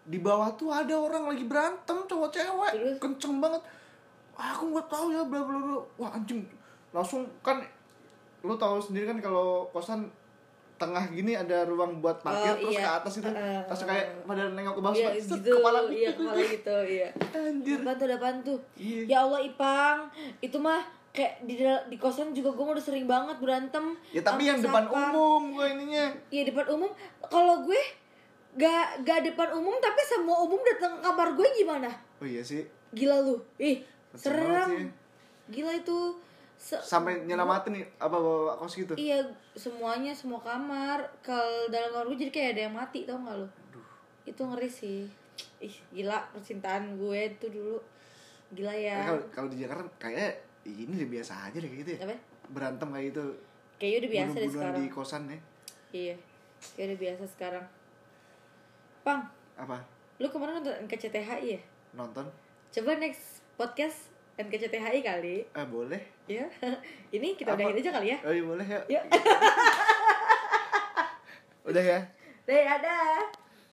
di 0.05 0.19
bawah 0.19 0.53
tuh 0.53 0.69
ada 0.69 0.93
orang 0.93 1.25
lagi 1.25 1.43
berantem 1.43 1.97
cowok 2.05 2.29
cewek 2.29 2.71
Terus? 2.71 2.97
kenceng 2.99 3.41
banget 3.41 3.61
"Ah, 4.33 4.51
aku 4.51 4.69
nggak 4.69 4.85
tahu 4.85 5.09
ya 5.09 5.21
bla 5.23 5.41
bla 5.41 5.57
bla 5.57 5.79
wah 5.97 6.11
anjing 6.11 6.45
langsung 6.91 7.25
kan 7.41 7.57
lu 8.41 8.53
tahu 8.53 8.77
sendiri 8.77 9.07
kan 9.07 9.17
kalau 9.19 9.65
kosan 9.69 10.05
tengah 10.75 11.07
gini 11.07 11.31
ada 11.31 11.63
ruang 11.63 11.97
buat 11.97 12.19
parkir 12.19 12.51
Oh, 12.51 12.59
terus 12.61 12.75
iya. 12.75 12.83
ke 12.83 12.91
atas 12.99 13.13
itu 13.17 13.29
Uh, 13.31 13.63
terus 13.65 13.81
kayak 13.87 14.05
pada 14.27 14.43
nengok 14.51 14.75
ke 14.75 14.81
bawah 14.83 14.93
Iya 14.93 15.07
set, 15.15 15.39
gitu, 15.39 15.51
kepala 15.55 15.79
iya 15.87 16.09
kepala 16.11 16.35
gitu, 16.37 16.77
iya. 16.83 17.07
anjir 17.31 17.79
Apaan 17.79 17.95
tuh, 17.95 18.07
apaan 18.11 18.37
tuh? 18.43 18.59
Iya. 18.75 19.01
Ya 19.07 19.17
Allah 19.23 19.39
Ipang, 19.41 19.97
itu 20.43 20.57
mah 20.59 20.83
kayak 21.09 21.47
di 21.47 21.55
di 21.63 21.95
kosan 21.95 22.35
juga 22.35 22.51
gue 22.51 22.65
udah 22.75 22.83
sering 22.83 23.07
banget 23.07 23.39
berantem. 23.39 23.95
ya 24.11 24.19
tapi 24.19 24.51
yang 24.51 24.59
depan 24.59 24.83
umum 24.85 25.55
gue 25.55 25.65
ininya 25.65 26.11
Iya 26.27 26.43
depan 26.51 26.67
umum. 26.69 26.91
Kalau 27.23 27.63
gue 27.63 27.79
gak 28.55 29.03
gak 29.03 29.19
depan 29.21 29.51
umum 29.53 29.75
tapi 29.77 29.99
semua 30.01 30.39
umum 30.39 30.59
datang 30.61 30.95
ke 30.95 31.01
kamar 31.01 31.27
gue 31.31 31.47
gimana? 31.53 31.91
oh 32.17 32.25
iya 32.25 32.39
sih 32.39 32.63
Gila 32.89 33.19
lu, 33.21 33.35
ih 33.57 33.83
serem. 34.13 34.87
Gila 35.45 35.71
itu. 35.73 36.15
Se- 36.55 36.79
sampai 36.79 37.19
nyelamatin 37.21 37.75
nih 37.75 37.83
apa 37.99 38.15
bawa 38.15 38.55
kos 38.55 38.73
gitu 38.73 38.95
Iya 38.95 39.19
semuanya 39.51 40.09
semua 40.09 40.39
kamar 40.39 41.03
kalau 41.19 41.67
dalam 41.67 41.91
kamar 41.91 42.05
gue 42.07 42.17
jadi 42.17 42.31
kayak 42.31 42.49
ada 42.49 42.61
yang 42.63 42.73
mati 42.73 43.03
tau 43.03 43.19
gak 43.19 43.35
lo? 43.35 43.47
Itu 44.23 44.41
ngeri 44.41 44.65
sih. 44.65 45.03
Ih 45.59 45.75
gila 45.91 46.23
percintaan 46.31 46.95
gue 46.95 47.19
itu 47.29 47.47
dulu 47.49 47.75
gila 48.47 48.71
ya. 48.71 49.03
kalau 49.03 49.21
kalau 49.29 49.47
di 49.49 49.59
Jakarta 49.59 49.83
kayak 49.99 50.31
ini 50.63 50.95
udah 50.95 51.09
biasa 51.11 51.33
aja 51.43 51.57
deh 51.57 51.67
kayak 51.67 51.81
gitu 51.81 51.91
ya 51.91 51.99
Apa? 52.01 52.15
berantem 52.47 52.87
kayak 52.89 53.05
gitu 53.11 53.25
Kayaknya 53.75 53.97
udah 53.99 54.09
biasa 54.09 54.35
deh 54.37 54.49
sekarang. 54.49 54.75
di 54.77 54.87
kosan 54.87 55.21
ya 55.25 55.39
Iya, 55.91 56.15
kayak 56.71 56.85
udah 56.87 56.99
biasa 57.01 57.23
sekarang. 57.27 57.65
Pang, 59.05 59.21
apa 59.53 59.77
lu 60.17 60.25
kemarin 60.27 60.57
nonton 60.57 60.73
NKCTHI 60.81 61.45
ya? 61.45 61.59
nonton 61.93 62.25
Coba 62.73 62.97
next 62.97 63.45
podcast 63.53 64.09
NKCTHI 64.35 64.99
kali. 64.99 65.45
eh 65.45 65.65
boleh 65.69 66.01
Ya, 66.25 66.49
ini 67.15 67.37
kita 67.37 67.53
Apa? 67.53 67.61
udahin 67.61 67.77
aja 67.77 67.91
kali 67.93 68.07
ya. 68.09 68.17
oh 68.19 68.33
iya 68.33 68.43
boleh 68.43 68.65
ya 68.65 68.81
Yuk. 68.89 69.03
udah 71.65 71.83
ya 71.85 71.99
Dadah. 72.47 73.44